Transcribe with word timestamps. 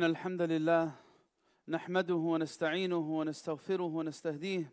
إن 0.00 0.04
الحمد 0.04 0.42
لله 0.42 0.92
نحمده 1.68 2.14
ونستعينه 2.14 2.96
ونستغفره 3.18 3.82
ونستهديه 3.82 4.72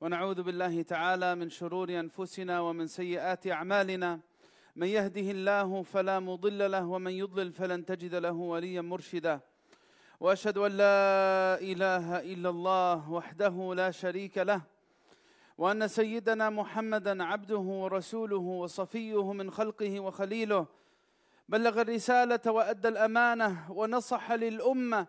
ونعوذ 0.00 0.42
بالله 0.42 0.82
تعالى 0.82 1.34
من 1.34 1.50
شرور 1.50 1.88
أنفسنا 1.90 2.60
ومن 2.60 2.86
سيئات 2.86 3.46
أعمالنا. 3.46 4.20
من 4.76 4.86
يهده 4.86 5.30
الله 5.30 5.82
فلا 5.82 6.20
مضل 6.20 6.70
له 6.70 6.84
ومن 6.86 7.10
يضلل 7.10 7.52
فلن 7.52 7.84
تجد 7.84 8.14
له 8.14 8.32
وليا 8.32 8.80
مرشدا. 8.80 9.40
وأشهد 10.20 10.58
أن 10.58 10.72
لا 10.72 11.58
إله 11.60 12.18
إلا 12.18 12.48
الله 12.50 13.10
وحده 13.10 13.74
لا 13.74 13.90
شريك 13.90 14.38
له. 14.38 14.62
وأن 15.58 15.88
سيدنا 15.88 16.50
محمدا 16.50 17.24
عبده 17.24 17.58
ورسوله 17.82 18.36
وصفيه 18.62 19.32
من 19.32 19.50
خلقه 19.50 20.00
وخليله. 20.00 20.79
بلغ 21.50 21.80
الرسالة 21.80 22.40
وأدى 22.46 22.88
الأمانة 22.88 23.72
ونصح 23.72 24.32
للأمة 24.32 25.06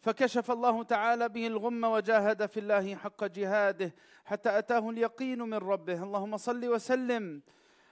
فكشف 0.00 0.50
الله 0.50 0.82
تعالى 0.82 1.28
به 1.28 1.46
الغم 1.46 1.84
وجاهد 1.84 2.46
في 2.46 2.60
الله 2.60 2.94
حق 2.94 3.24
جهاده 3.24 3.94
حتى 4.24 4.58
أتاه 4.58 4.90
اليقين 4.90 5.42
من 5.42 5.54
ربه. 5.54 6.02
اللهم 6.02 6.36
صل 6.36 6.68
وسلم 6.68 7.42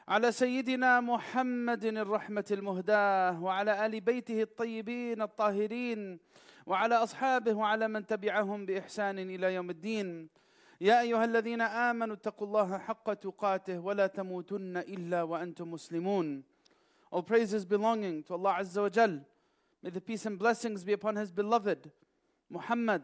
على 0.09 0.33
سيدنا 0.33 1.01
محمد 1.01 1.85
الرحمة 1.85 2.45
المهداة 2.51 3.43
وعلى 3.43 3.87
آل 3.87 4.01
بيته 4.01 4.43
الطيبين 4.43 5.23
الطاهرين 5.23 6.19
وعلى 6.67 6.95
أصحابه 6.95 7.55
وعلى 7.55 7.89
من 7.89 8.07
تبعهم 8.07 8.67
بإحسان 8.67 9.19
إلى 9.19 9.55
يوم 9.55 9.71
الدين. 9.71 10.29
يا 10.81 11.01
أيها 11.01 11.25
الذين 11.25 11.61
آمنوا 11.61 12.15
اتقوا 12.15 12.47
الله 12.47 12.79
حق 12.79 13.13
تقاته 13.13 13.79
ولا 13.79 14.07
تموتن 14.07 14.77
إلا 14.77 15.23
وأنتم 15.23 15.71
مسلمون. 15.71 16.52
All 17.13 17.23
praises 17.23 17.65
belonging 17.65 18.25
to 18.25 18.33
Allah 18.33 18.57
Azza 18.59 18.83
wa 18.83 18.89
Jal. 18.89 19.21
May 19.85 19.91
the 19.91 20.01
peace 20.01 20.27
and 20.27 20.37
blessings 20.37 20.83
be 20.83 20.95
upon 20.95 21.15
His 21.15 21.31
beloved 21.31 21.93
Muhammad 22.51 23.03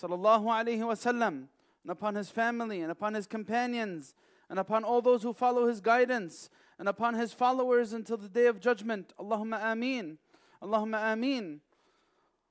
sallallahu 0.00 0.44
alayhi 0.44 0.80
wasallam, 0.80 1.48
and 1.82 1.90
upon 1.90 2.14
his 2.14 2.30
family, 2.30 2.80
and 2.80 2.90
upon 2.90 3.14
his 3.14 3.26
companions, 3.26 4.14
and 4.48 4.58
upon 4.58 4.84
all 4.84 5.02
those 5.02 5.22
who 5.22 5.32
follow 5.32 5.66
his 5.66 5.80
guidance, 5.80 6.48
and 6.78 6.88
upon 6.88 7.14
his 7.14 7.32
followers 7.32 7.92
until 7.92 8.16
the 8.16 8.28
day 8.28 8.46
of 8.46 8.60
judgment. 8.60 9.12
Allahumma 9.18 9.62
ameen. 9.62 10.18
Allahumma 10.62 11.12
ameen. 11.12 11.60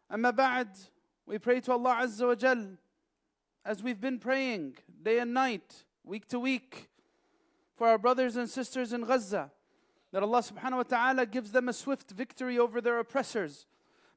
Amma 0.09 0.33
ba'd, 0.33 0.69
we 1.25 1.39
pray 1.39 1.61
to 1.61 1.71
Allah 1.71 2.01
Azza 2.03 2.27
wa 2.27 2.35
Jal 2.35 2.77
as 3.65 3.81
we've 3.81 4.01
been 4.01 4.19
praying 4.19 4.75
day 5.01 5.19
and 5.19 5.33
night, 5.33 5.85
week 6.03 6.27
to 6.27 6.39
week, 6.39 6.89
for 7.75 7.87
our 7.87 7.97
brothers 7.97 8.35
and 8.35 8.49
sisters 8.49 8.93
in 8.93 9.01
Gaza, 9.01 9.51
that 10.11 10.23
Allah 10.23 10.41
subhanahu 10.41 10.77
wa 10.77 10.83
ta'ala 10.83 11.25
gives 11.25 11.51
them 11.51 11.69
a 11.69 11.73
swift 11.73 12.11
victory 12.11 12.59
over 12.59 12.81
their 12.81 12.99
oppressors. 12.99 13.65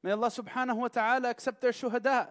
May 0.02 0.10
Allah 0.10 0.28
subhanahu 0.28 0.76
wa 0.76 0.88
ta'ala 0.88 1.30
accept 1.30 1.60
their 1.60 1.72
shuhada. 1.72 2.28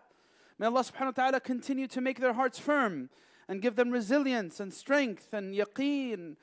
May 0.59 0.67
Allah 0.67 0.83
subhanahu 0.83 1.17
wa 1.17 1.23
ta'ala 1.23 1.39
continue 1.39 1.87
to 1.87 2.01
make 2.01 2.19
their 2.19 2.33
hearts 2.33 2.59
firm 2.59 3.09
and 3.47 3.61
give 3.61 3.75
them 3.75 3.89
resilience 3.89 4.59
and 4.59 4.73
strength 4.73 5.33
and 5.33 5.55
yaqeen, 5.55 6.35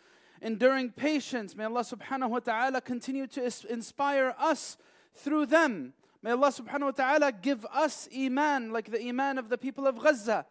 enduring 0.43 0.91
patience. 0.91 1.55
May 1.55 1.65
Allah 1.65 1.83
subhanahu 1.85 2.31
wa 2.31 2.39
ta'ala 2.41 2.81
continue 2.81 3.27
to 3.29 3.53
inspire 3.69 4.35
us 4.39 4.77
through 5.15 5.47
them. 5.47 5.93
May 6.23 6.33
Allah 6.33 6.53
subhanahu 6.53 6.83
wa 6.83 6.91
ta'ala 6.91 7.33
give 7.33 7.67
us 7.73 8.09
iman 8.17 8.73
like 8.73 8.91
the 8.91 9.03
iman 9.09 9.39
of 9.39 9.49
the 9.49 9.59
people 9.59 9.87
of 9.87 10.03
Gaza. 10.03 10.47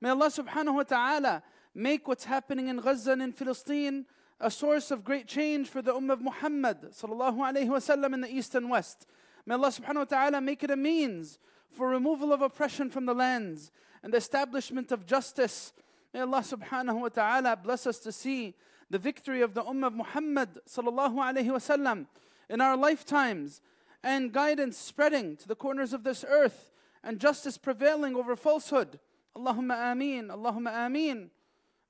May 0.00 0.10
Allah 0.10 0.28
subhanahu 0.28 0.74
wa 0.74 0.82
ta'ala 0.82 1.42
make 1.74 2.08
what's 2.08 2.24
happening 2.24 2.68
in 2.68 2.78
Gaza 2.78 3.12
and 3.12 3.22
in 3.22 3.32
Palestine 3.32 4.06
a 4.40 4.50
source 4.50 4.90
of 4.90 5.04
great 5.04 5.26
change 5.26 5.68
for 5.68 5.82
the 5.82 5.94
Ummah 5.94 6.14
of 6.14 6.20
Muhammad 6.20 6.78
sallallahu 6.92 7.38
alayhi 7.38 7.68
wasallam 7.68 8.14
in 8.14 8.20
the 8.20 8.30
east 8.30 8.54
and 8.54 8.68
west. 8.68 9.06
May 9.46 9.54
Allah 9.54 9.68
subhanahu 9.68 9.96
wa 9.96 10.04
ta'ala 10.04 10.40
make 10.40 10.62
it 10.62 10.70
a 10.70 10.76
means 10.76 11.38
for 11.70 11.88
removal 11.88 12.32
of 12.32 12.42
oppression 12.42 12.90
from 12.90 13.06
the 13.06 13.14
lands 13.14 13.70
and 14.02 14.12
the 14.12 14.18
establishment 14.18 14.92
of 14.92 15.06
justice. 15.06 15.72
May 16.12 16.20
Allah 16.20 16.40
subhanahu 16.40 17.00
wa 17.00 17.08
ta'ala 17.08 17.56
bless 17.56 17.86
us 17.86 17.98
to 18.00 18.12
see 18.12 18.54
the 18.90 18.98
victory 18.98 19.40
of 19.42 19.54
the 19.54 19.62
Ummah 19.62 19.88
of 19.88 19.94
Muhammad 19.94 20.60
sallallahu 20.68 21.14
alayhi 21.14 21.48
wasallam 21.48 22.06
in 22.48 22.60
our 22.60 22.76
lifetimes 22.76 23.60
and 24.02 24.32
guidance 24.32 24.76
spreading 24.76 25.36
to 25.36 25.48
the 25.48 25.56
corners 25.56 25.92
of 25.92 26.04
this 26.04 26.24
earth 26.28 26.70
and 27.02 27.18
justice 27.18 27.56
prevailing 27.56 28.14
over 28.14 28.36
falsehood. 28.36 28.98
Allahumma 29.36 29.92
ameen, 29.92 30.28
Allahumma 30.28 30.86
ameen. 30.86 31.30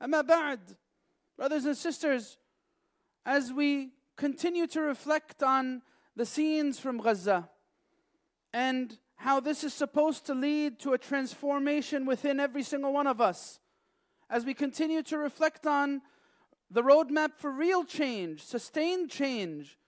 Amma 0.00 0.22
ba'd, 0.22 0.60
brothers 1.36 1.64
and 1.64 1.76
sisters, 1.76 2.38
as 3.24 3.52
we 3.52 3.90
continue 4.16 4.66
to 4.68 4.80
reflect 4.80 5.42
on 5.42 5.82
the 6.14 6.24
scenes 6.24 6.78
from 6.78 6.98
Gaza 6.98 7.48
and 8.52 8.98
how 9.16 9.40
this 9.40 9.64
is 9.64 9.74
supposed 9.74 10.24
to 10.26 10.34
lead 10.34 10.78
to 10.80 10.92
a 10.92 10.98
transformation 10.98 12.06
within 12.06 12.40
every 12.40 12.62
single 12.62 12.92
one 12.92 13.06
of 13.06 13.20
us, 13.20 13.60
as 14.30 14.44
we 14.44 14.54
continue 14.54 15.02
to 15.02 15.18
reflect 15.18 15.66
on 15.66 16.00
the 16.70 16.82
roadmap 16.82 17.32
for 17.36 17.50
real 17.50 17.84
change, 17.84 18.42
sustained 18.42 19.10
change 19.10 19.78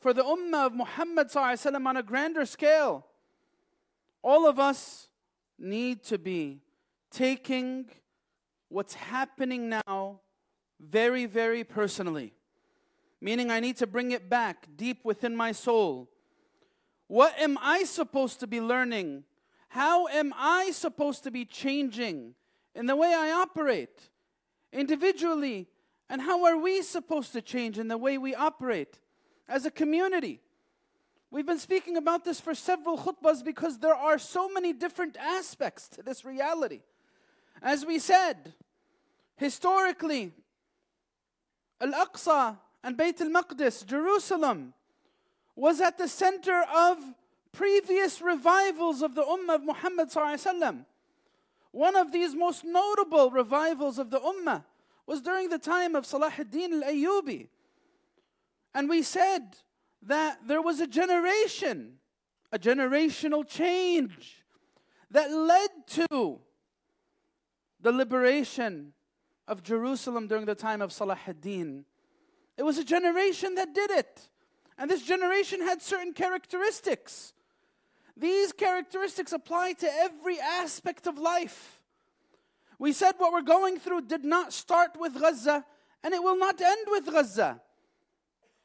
for 0.00 0.12
the 0.12 0.22
Ummah 0.22 0.66
of 0.66 0.74
Muhammad 0.74 1.34
on 1.34 1.96
a 1.96 2.02
grander 2.02 2.44
scale, 2.44 3.06
all 4.22 4.46
of 4.46 4.58
us 4.58 5.08
need 5.58 6.02
to 6.04 6.18
be 6.18 6.60
taking 7.10 7.86
what's 8.68 8.94
happening 8.94 9.68
now 9.68 10.20
very, 10.80 11.26
very 11.26 11.64
personally. 11.64 12.32
Meaning, 13.20 13.50
I 13.50 13.60
need 13.60 13.76
to 13.78 13.86
bring 13.86 14.10
it 14.12 14.28
back 14.28 14.66
deep 14.76 15.04
within 15.04 15.34
my 15.34 15.52
soul. 15.52 16.08
What 17.08 17.38
am 17.38 17.58
I 17.60 17.84
supposed 17.84 18.40
to 18.40 18.46
be 18.46 18.60
learning? 18.60 19.24
How 19.68 20.06
am 20.08 20.34
I 20.36 20.70
supposed 20.72 21.24
to 21.24 21.30
be 21.30 21.44
changing 21.44 22.34
in 22.74 22.86
the 22.86 22.96
way 22.96 23.14
I 23.14 23.30
operate 23.30 24.10
individually? 24.72 25.68
And 26.08 26.20
how 26.20 26.44
are 26.44 26.56
we 26.56 26.82
supposed 26.82 27.32
to 27.32 27.42
change 27.42 27.78
in 27.78 27.88
the 27.88 27.98
way 27.98 28.18
we 28.18 28.34
operate 28.34 29.00
as 29.48 29.66
a 29.66 29.70
community? 29.70 30.40
We've 31.30 31.46
been 31.46 31.58
speaking 31.58 31.96
about 31.96 32.24
this 32.24 32.40
for 32.40 32.54
several 32.54 32.96
khutbahs 32.96 33.44
because 33.44 33.78
there 33.78 33.94
are 33.94 34.18
so 34.18 34.48
many 34.48 34.72
different 34.72 35.16
aspects 35.16 35.88
to 35.90 36.02
this 36.02 36.24
reality. 36.24 36.82
As 37.62 37.84
we 37.84 37.98
said, 37.98 38.54
historically, 39.36 40.32
Al 41.80 41.92
Aqsa 41.92 42.58
and 42.82 42.96
Bayt 42.96 43.20
al 43.20 43.28
Maqdis, 43.28 43.84
Jerusalem, 43.84 44.72
was 45.54 45.80
at 45.80 45.98
the 45.98 46.08
center 46.08 46.62
of 46.74 46.98
previous 47.52 48.20
revivals 48.20 49.02
of 49.02 49.14
the 49.14 49.22
Ummah 49.22 49.56
of 49.56 49.64
Muhammad. 49.64 50.10
One 51.70 51.96
of 51.96 52.12
these 52.12 52.34
most 52.34 52.64
notable 52.64 53.30
revivals 53.30 53.98
of 53.98 54.10
the 54.10 54.20
Ummah 54.20 54.64
was 55.06 55.20
during 55.20 55.48
the 55.48 55.58
time 55.58 55.94
of 55.94 56.04
Salah 56.04 56.32
ad-Din 56.38 56.82
al-Ayyubi. 56.82 57.48
And 58.74 58.88
we 58.88 59.02
said 59.02 59.56
that 60.02 60.46
there 60.46 60.60
was 60.60 60.80
a 60.80 60.86
generation, 60.86 61.94
a 62.52 62.58
generational 62.58 63.46
change 63.46 64.44
that 65.10 65.30
led 65.30 65.70
to 65.88 66.40
the 67.80 67.92
liberation 67.92 68.92
of 69.48 69.62
Jerusalem 69.62 70.26
during 70.26 70.44
the 70.44 70.54
time 70.54 70.82
of 70.82 70.92
Salah 70.92 71.18
ad-Din. 71.26 71.84
It 72.56 72.62
was 72.62 72.78
a 72.78 72.84
generation 72.84 73.54
that 73.56 73.74
did 73.74 73.90
it. 73.90 74.28
And 74.78 74.90
this 74.90 75.02
generation 75.02 75.60
had 75.60 75.80
certain 75.82 76.12
characteristics. 76.12 77.32
These 78.16 78.52
characteristics 78.52 79.32
apply 79.32 79.74
to 79.74 79.86
every 79.86 80.38
aspect 80.40 81.06
of 81.06 81.18
life. 81.18 81.80
We 82.78 82.92
said 82.92 83.14
what 83.18 83.32
we're 83.32 83.42
going 83.42 83.78
through 83.78 84.02
did 84.02 84.24
not 84.24 84.52
start 84.52 84.98
with 84.98 85.18
Gaza 85.18 85.64
and 86.02 86.12
it 86.14 86.22
will 86.22 86.38
not 86.38 86.60
end 86.60 86.86
with 86.88 87.10
Gaza. 87.10 87.60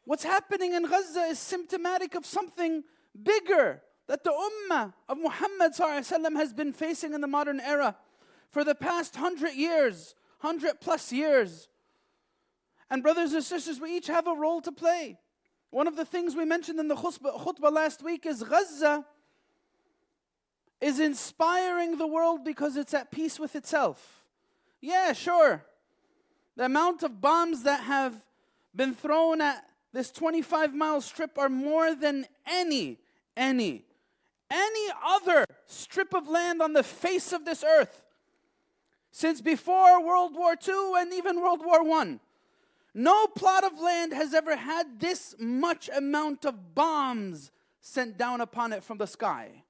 What's 0.05 0.23
happening 0.23 0.73
in 0.73 0.85
Gaza 0.85 1.21
is 1.21 1.39
symptomatic 1.39 2.15
of 2.15 2.25
something 2.25 2.83
bigger 3.21 3.81
that 4.07 4.23
the 4.23 4.31
Ummah 4.31 4.93
of 5.07 5.17
Muhammad 5.17 5.73
has 5.77 6.53
been 6.53 6.73
facing 6.73 7.13
in 7.13 7.21
the 7.21 7.27
modern 7.27 7.59
era 7.59 7.95
for 8.49 8.63
the 8.63 8.75
past 8.75 9.15
hundred 9.15 9.53
years, 9.53 10.15
hundred 10.41 10.81
plus 10.81 11.11
years. 11.11 11.69
And, 12.89 13.01
brothers 13.01 13.33
and 13.33 13.43
sisters, 13.43 13.79
we 13.79 13.95
each 13.95 14.07
have 14.07 14.27
a 14.27 14.33
role 14.33 14.59
to 14.61 14.71
play. 14.71 15.17
One 15.69 15.87
of 15.87 15.95
the 15.95 16.03
things 16.03 16.35
we 16.35 16.43
mentioned 16.43 16.79
in 16.79 16.89
the 16.89 16.95
khutbah, 16.95 17.39
khutbah 17.39 17.71
last 17.71 18.03
week 18.03 18.25
is 18.25 18.43
Gaza 18.43 19.05
is 20.81 20.99
inspiring 20.99 21.97
the 21.97 22.07
world 22.07 22.43
because 22.43 22.75
it's 22.75 22.93
at 22.93 23.11
peace 23.11 23.39
with 23.39 23.55
itself. 23.55 24.23
Yeah, 24.81 25.13
sure. 25.13 25.63
The 26.57 26.65
amount 26.65 27.03
of 27.03 27.21
bombs 27.21 27.63
that 27.63 27.83
have 27.83 28.15
been 28.75 28.93
thrown 28.93 29.39
at 29.39 29.63
this 29.93 30.11
25 30.11 30.73
mile 30.73 31.01
strip 31.01 31.37
are 31.37 31.49
more 31.49 31.95
than 31.95 32.25
any, 32.45 32.97
any, 33.37 33.85
any 34.49 34.93
other 35.05 35.45
strip 35.67 36.13
of 36.13 36.27
land 36.27 36.61
on 36.61 36.73
the 36.73 36.83
face 36.83 37.31
of 37.31 37.45
this 37.45 37.63
earth 37.63 38.00
since 39.11 39.41
before 39.41 40.03
World 40.03 40.33
War 40.35 40.55
II 40.67 40.93
and 40.97 41.13
even 41.13 41.41
World 41.41 41.61
War 41.63 41.81
I. 41.81 42.19
No 42.93 43.27
plot 43.27 43.63
of 43.63 43.79
land 43.79 44.13
has 44.13 44.33
ever 44.33 44.55
had 44.55 44.99
this 44.99 45.35
much 45.39 45.89
amount 45.95 46.45
of 46.45 46.75
bombs 46.75 47.51
sent 47.81 48.17
down 48.17 48.41
upon 48.41 48.73
it 48.73 48.83
from 48.83 48.97
the 48.97 49.07
sky. 49.07 49.63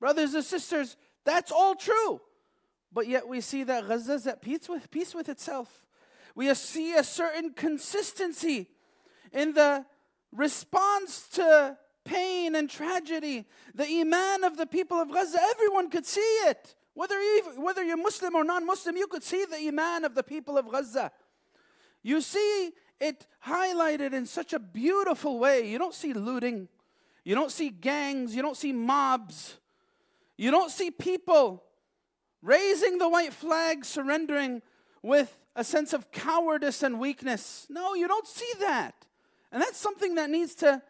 Brothers 0.00 0.34
and 0.34 0.44
sisters, 0.44 0.96
that's 1.24 1.50
all 1.50 1.74
true. 1.74 2.20
But 2.92 3.06
yet 3.06 3.28
we 3.28 3.40
see 3.40 3.64
that 3.64 3.88
Gaza 3.88 4.14
is 4.14 4.26
at 4.26 4.42
peace 4.42 4.68
with, 4.68 4.90
peace 4.90 5.14
with 5.14 5.28
itself. 5.28 5.86
We 6.34 6.52
see 6.54 6.94
a 6.94 7.04
certain 7.04 7.52
consistency 7.52 8.68
in 9.32 9.54
the 9.54 9.84
response 10.32 11.28
to 11.30 11.76
pain 12.04 12.54
and 12.54 12.70
tragedy. 12.70 13.46
The 13.74 13.86
iman 14.00 14.44
of 14.44 14.56
the 14.56 14.66
people 14.66 14.98
of 14.98 15.12
Gaza, 15.12 15.38
everyone 15.50 15.90
could 15.90 16.06
see 16.06 16.20
it. 16.20 16.74
Whether, 16.98 17.22
you, 17.22 17.42
whether 17.58 17.84
you're 17.84 17.96
Muslim 17.96 18.34
or 18.34 18.42
non 18.42 18.66
Muslim, 18.66 18.96
you 18.96 19.06
could 19.06 19.22
see 19.22 19.44
the 19.44 19.68
iman 19.68 20.04
of 20.04 20.16
the 20.16 20.24
people 20.24 20.58
of 20.58 20.68
Gaza. 20.68 21.12
You 22.02 22.20
see 22.20 22.72
it 22.98 23.24
highlighted 23.46 24.12
in 24.12 24.26
such 24.26 24.52
a 24.52 24.58
beautiful 24.58 25.38
way. 25.38 25.70
You 25.70 25.78
don't 25.78 25.94
see 25.94 26.12
looting, 26.12 26.66
you 27.22 27.36
don't 27.36 27.52
see 27.52 27.70
gangs, 27.70 28.34
you 28.34 28.42
don't 28.42 28.56
see 28.56 28.72
mobs, 28.72 29.58
you 30.36 30.50
don't 30.50 30.72
see 30.72 30.90
people 30.90 31.62
raising 32.42 32.98
the 32.98 33.08
white 33.08 33.32
flag, 33.32 33.84
surrendering 33.84 34.60
with 35.00 35.38
a 35.54 35.62
sense 35.62 35.92
of 35.92 36.10
cowardice 36.10 36.82
and 36.82 36.98
weakness. 36.98 37.68
No, 37.70 37.94
you 37.94 38.08
don't 38.08 38.26
see 38.26 38.52
that. 38.58 39.06
And 39.52 39.62
that's 39.62 39.78
something 39.78 40.16
that 40.16 40.30
needs 40.30 40.56
to 40.56 40.82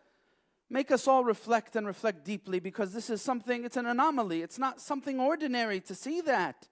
make 0.70 0.91
us 0.91 1.09
all 1.09 1.25
reflect 1.25 1.76
and 1.76 1.87
reflect 1.87 2.25
deeply 2.25 2.61
because 2.61 2.93
this 2.93 3.11
is 3.11 3.23
something, 3.23 3.65
it's 3.65 3.76
an 3.76 3.87
anomaly. 3.87 4.43
It's 4.43 4.59
not 4.59 4.81
something 4.81 5.19
ordinary 5.19 5.81
to 5.81 5.94
see 5.94 6.20
that. 6.23 6.69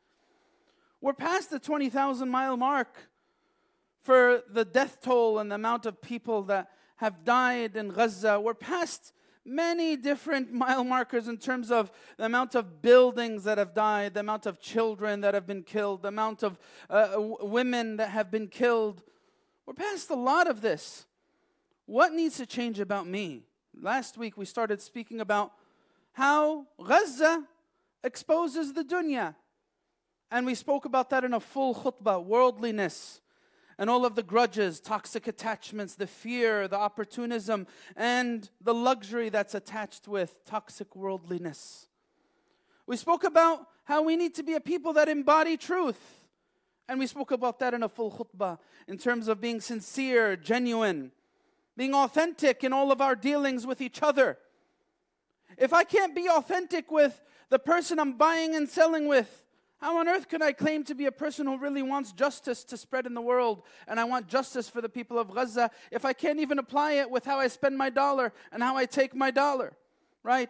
We're 1.00 1.14
past 1.14 1.50
the 1.50 1.58
20,000 1.58 2.28
mile 2.28 2.56
mark 2.56 2.96
for 4.02 4.42
the 4.50 4.64
death 4.64 4.98
toll 5.02 5.38
and 5.38 5.50
the 5.50 5.56
amount 5.56 5.86
of 5.86 6.00
people 6.00 6.42
that 6.44 6.70
have 6.96 7.24
died 7.24 7.76
in 7.76 7.88
Gaza. 7.88 8.40
We're 8.40 8.54
past 8.54 9.12
many 9.44 9.96
different 9.96 10.52
mile 10.64 10.84
markers 10.84 11.28
in 11.28 11.38
terms 11.38 11.70
of 11.70 11.90
the 12.16 12.24
amount 12.24 12.54
of 12.54 12.82
buildings 12.82 13.44
that 13.44 13.58
have 13.58 13.74
died, 13.74 14.14
the 14.14 14.20
amount 14.20 14.46
of 14.46 14.60
children 14.60 15.20
that 15.22 15.34
have 15.34 15.46
been 15.46 15.62
killed, 15.62 16.02
the 16.02 16.08
amount 16.08 16.42
of 16.42 16.58
uh, 16.90 17.14
women 17.16 17.96
that 17.96 18.10
have 18.10 18.30
been 18.30 18.48
killed. 18.48 19.02
We're 19.64 19.74
past 19.74 20.10
a 20.10 20.16
lot 20.16 20.48
of 20.48 20.60
this. 20.60 21.06
What 21.86 22.12
needs 22.12 22.36
to 22.38 22.46
change 22.46 22.80
about 22.80 23.06
me? 23.06 23.44
Last 23.80 24.16
week 24.16 24.38
we 24.38 24.46
started 24.46 24.80
speaking 24.80 25.20
about 25.20 25.52
how 26.12 26.66
Gaza 26.82 27.44
exposes 28.02 28.72
the 28.72 28.82
dunya. 28.82 29.34
And 30.30 30.46
we 30.46 30.54
spoke 30.54 30.86
about 30.86 31.10
that 31.10 31.24
in 31.24 31.34
a 31.34 31.40
full 31.40 31.74
khutbah 31.74 32.24
worldliness, 32.24 33.20
and 33.78 33.90
all 33.90 34.06
of 34.06 34.14
the 34.14 34.22
grudges, 34.22 34.80
toxic 34.80 35.26
attachments, 35.28 35.94
the 35.94 36.06
fear, 36.06 36.66
the 36.66 36.78
opportunism, 36.78 37.66
and 37.94 38.48
the 38.62 38.72
luxury 38.72 39.28
that's 39.28 39.54
attached 39.54 40.08
with 40.08 40.42
toxic 40.46 40.96
worldliness. 40.96 41.86
We 42.86 42.96
spoke 42.96 43.24
about 43.24 43.66
how 43.84 44.02
we 44.02 44.16
need 44.16 44.34
to 44.36 44.42
be 44.42 44.54
a 44.54 44.60
people 44.60 44.94
that 44.94 45.08
embody 45.08 45.58
truth. 45.58 46.24
And 46.88 46.98
we 46.98 47.06
spoke 47.06 47.30
about 47.30 47.58
that 47.58 47.74
in 47.74 47.82
a 47.82 47.88
full 47.88 48.10
khutbah 48.10 48.58
in 48.88 48.96
terms 48.96 49.28
of 49.28 49.40
being 49.40 49.60
sincere, 49.60 50.36
genuine, 50.36 51.12
being 51.76 51.94
authentic 51.94 52.64
in 52.64 52.72
all 52.72 52.90
of 52.90 53.00
our 53.00 53.14
dealings 53.14 53.66
with 53.66 53.80
each 53.80 54.02
other. 54.02 54.38
If 55.58 55.72
I 55.72 55.84
can't 55.84 56.14
be 56.14 56.28
authentic 56.28 56.90
with 56.90 57.22
the 57.48 57.58
person 57.58 57.98
I'm 57.98 58.16
buying 58.16 58.54
and 58.54 58.68
selling 58.68 59.06
with, 59.08 59.44
how 59.78 59.98
on 59.98 60.08
earth 60.08 60.28
can 60.28 60.42
I 60.42 60.52
claim 60.52 60.84
to 60.84 60.94
be 60.94 61.06
a 61.06 61.12
person 61.12 61.46
who 61.46 61.58
really 61.58 61.82
wants 61.82 62.12
justice 62.12 62.64
to 62.64 62.76
spread 62.76 63.06
in 63.06 63.14
the 63.14 63.20
world 63.20 63.62
and 63.86 64.00
I 64.00 64.04
want 64.04 64.26
justice 64.26 64.68
for 64.68 64.80
the 64.80 64.88
people 64.88 65.18
of 65.18 65.34
Gaza 65.34 65.70
if 65.90 66.04
I 66.04 66.14
can't 66.14 66.40
even 66.40 66.58
apply 66.58 66.92
it 66.92 67.10
with 67.10 67.26
how 67.26 67.38
I 67.38 67.48
spend 67.48 67.76
my 67.76 67.90
dollar 67.90 68.32
and 68.52 68.62
how 68.62 68.76
I 68.76 68.86
take 68.86 69.14
my 69.14 69.30
dollar? 69.30 69.76
Right? 70.22 70.48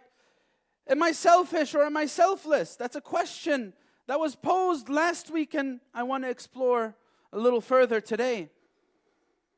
Am 0.88 1.02
I 1.02 1.11
selfish 1.11 1.75
or 1.75 1.82
am 1.82 1.96
I 1.96 2.06
selfless? 2.06 2.76
That's 2.76 2.94
a 2.94 3.00
question 3.00 3.72
that 4.06 4.20
was 4.20 4.37
posed 4.37 4.88
last 4.88 5.31
week 5.31 5.55
and 5.55 5.81
I 5.93 6.05
want 6.05 6.22
to 6.22 6.31
explore 6.31 6.94
a 7.32 7.38
little 7.38 7.61
further 7.61 8.00
today. 8.00 8.50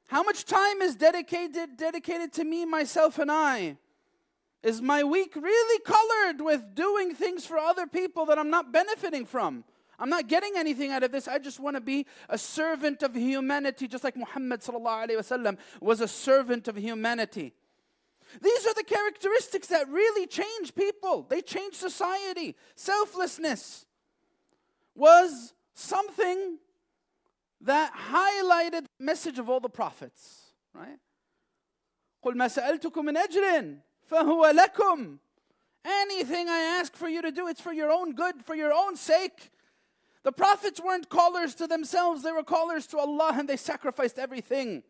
How 0.08 0.22
much 0.22 0.44
time 0.46 0.80
is 0.82 0.96
dedicated 0.96 1.76
dedicated 1.76 2.32
to 2.34 2.44
me, 2.44 2.64
myself, 2.64 3.18
and 3.18 3.30
I? 3.30 3.76
Is 4.62 4.82
my 4.82 5.04
week 5.04 5.36
really 5.36 5.80
colored 5.84 6.40
with 6.40 6.74
doing 6.74 7.14
things 7.14 7.46
for 7.46 7.58
other 7.58 7.86
people 7.86 8.26
that 8.26 8.38
I'm 8.38 8.50
not 8.50 8.72
benefiting 8.72 9.24
from? 9.26 9.64
I'm 9.98 10.08
not 10.08 10.26
getting 10.26 10.52
anything 10.56 10.92
out 10.92 11.02
of 11.02 11.12
this. 11.12 11.28
I 11.28 11.38
just 11.38 11.60
want 11.60 11.76
to 11.76 11.80
be 11.80 12.06
a 12.28 12.38
servant 12.38 13.02
of 13.02 13.14
humanity, 13.14 13.86
just 13.86 14.02
like 14.02 14.16
Muhammad 14.16 14.62
was 15.80 16.00
a 16.00 16.08
servant 16.08 16.68
of 16.68 16.76
humanity. 16.76 17.52
These 18.40 18.66
are 18.66 18.74
the 18.74 18.84
characteristics 18.84 19.68
that 19.68 19.88
really 19.88 20.26
change 20.26 20.74
people. 20.74 21.26
They 21.28 21.42
change 21.42 21.74
society. 21.74 22.56
Selflessness 22.76 23.86
was 24.94 25.52
something 25.74 26.58
that 27.61 27.93
highlighted 27.93 28.85
the 28.97 29.05
message 29.05 29.39
of 29.39 29.49
all 29.49 29.59
the 29.59 29.69
prophets, 29.69 30.53
right? 30.73 30.99
قل 32.23 32.35
ما 32.35 32.47
سألتكم 32.47 33.05
من 33.05 33.17
أجر 33.17 33.77
فهو 34.09 34.53
لكم 34.53 35.19
Anything 35.85 36.47
I 36.47 36.79
ask 36.79 36.95
for 36.95 37.09
you 37.09 37.21
to 37.21 37.29
do, 37.31 37.47
it's 37.47 37.59
for 37.59 37.73
your 37.73 37.91
own 37.91 38.13
good, 38.13 38.45
for 38.45 38.55
your 38.55 38.71
own 38.71 38.95
sake. 38.95 39.51
The 40.23 40.31
prophets 40.31 40.79
weren't 40.79 41.09
callers 41.09 41.55
to 41.55 41.67
themselves, 41.67 42.23
they 42.23 42.31
were 42.31 42.43
callers 42.43 42.87
to 42.87 42.97
Allah 42.97 43.33
and 43.37 43.49
they 43.49 43.57
sacrificed 43.57 44.17
everything 44.17 44.83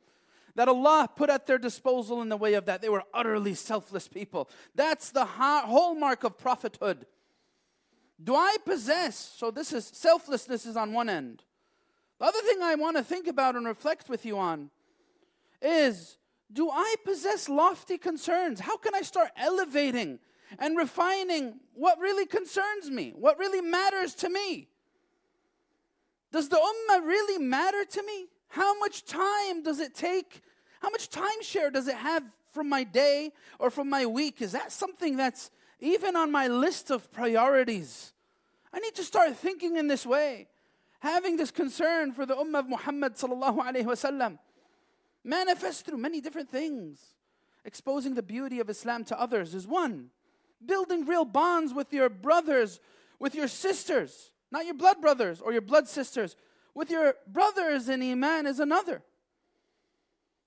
that 0.56 0.68
Allah 0.68 1.10
put 1.16 1.32
at 1.32 1.48
their 1.48 1.58
disposal 1.58 2.22
in 2.22 2.30
the 2.30 2.38
way 2.38 2.54
of 2.54 2.66
that. 2.66 2.82
They 2.82 2.90
were 2.90 3.04
utterly 3.12 3.56
selfless 3.56 4.08
people. 4.08 4.50
That's 4.76 5.10
the 5.10 5.26
hallmark 5.26 6.24
of 6.24 6.38
prophethood. 6.38 7.08
Do 8.24 8.36
I 8.36 8.58
possess, 8.64 9.16
so 9.16 9.50
this 9.50 9.74
is 9.74 9.86
selflessness 9.86 10.68
is 10.68 10.78
on 10.78 10.94
one 10.94 11.10
end. 11.10 11.44
The 12.19 12.25
other 12.25 12.41
thing 12.41 12.63
I 12.63 12.75
want 12.75 12.97
to 12.97 13.03
think 13.03 13.27
about 13.27 13.55
and 13.55 13.67
reflect 13.67 14.09
with 14.09 14.27
you 14.27 14.39
on 14.39 14.71
is 15.63 16.19
do 16.53 16.71
I 16.71 16.97
possess 17.05 17.49
lofty 17.49 17.99
concerns? 17.99 18.61
How 18.61 18.77
can 18.77 18.95
I 18.95 19.03
start 19.03 19.31
elevating 19.37 20.19
and 20.59 20.77
refining 20.77 21.61
what 21.75 21.99
really 22.01 22.27
concerns 22.27 22.91
me, 22.91 23.13
what 23.15 23.39
really 23.39 23.61
matters 23.61 24.15
to 24.17 24.31
me? 24.31 24.69
Does 26.33 26.49
the 26.49 26.57
ummah 26.57 27.07
really 27.07 27.43
matter 27.43 27.85
to 27.85 28.03
me? 28.03 28.27
How 28.49 28.79
much 28.79 29.05
time 29.05 29.63
does 29.63 29.79
it 29.79 29.95
take? 29.95 30.41
How 30.81 30.91
much 30.91 31.11
time 31.11 31.43
share 31.43 31.71
does 31.71 31.87
it 31.87 31.97
have 31.97 32.23
from 32.53 32.69
my 32.69 32.83
day 32.83 33.33
or 33.59 33.71
from 33.71 33.91
my 33.91 34.07
week? 34.07 34.41
Is 34.41 34.53
that 34.53 34.73
something 34.73 35.17
that's 35.17 35.51
even 35.81 36.17
on 36.17 36.33
my 36.33 36.49
list 36.49 36.91
of 36.91 37.13
priorities? 37.13 38.13
I 38.73 38.81
need 38.81 38.95
to 38.97 39.05
start 39.05 39.37
thinking 39.37 39.77
in 39.77 39.87
this 39.87 40.05
way 40.07 40.49
having 41.01 41.37
this 41.37 41.51
concern 41.51 42.13
for 42.13 42.27
the 42.27 42.35
Ummah 42.35 42.61
of 42.61 42.69
Muhammad 42.69 43.15
sallallahu 43.15 43.59
alaihi 43.59 43.85
wasallam 43.85 44.39
manifests 45.25 45.83
through 45.83 45.99
many 45.99 46.21
different 46.21 46.51
things. 46.51 47.15
Exposing 47.65 48.15
the 48.15 48.23
beauty 48.23 48.61
of 48.61 48.71
Islam 48.71 49.05
to 49.05 49.21
others 49.21 49.55
is 49.55 49.67
one. 49.67 50.11
Building 50.65 51.05
real 51.07 51.25
bonds 51.25 51.75
with 51.75 51.93
your 51.93 52.09
brothers, 52.09 52.81
with 53.19 53.35
your 53.35 53.49
sisters, 53.49 54.31
not 54.51 54.65
your 54.65 54.75
blood 54.75 55.01
brothers 55.01 55.41
or 55.41 55.53
your 55.53 55.61
blood 55.61 55.89
sisters, 55.89 56.35
with 56.75 56.91
your 56.91 57.15
brothers 57.27 57.89
in 57.89 58.03
Iman 58.03 58.47
is 58.47 58.61
another. 58.61 59.03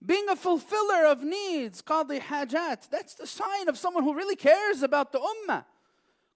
Being 0.03 0.27
a 0.29 0.35
fulfiller 0.35 1.05
of 1.05 1.21
needs, 1.21 1.81
qadi 1.81 2.19
hajat, 2.19 2.89
that's 2.89 3.13
the 3.13 3.27
sign 3.27 3.69
of 3.69 3.77
someone 3.77 4.03
who 4.03 4.15
really 4.15 4.35
cares 4.35 4.81
about 4.81 5.11
the 5.11 5.19
ummah. 5.19 5.65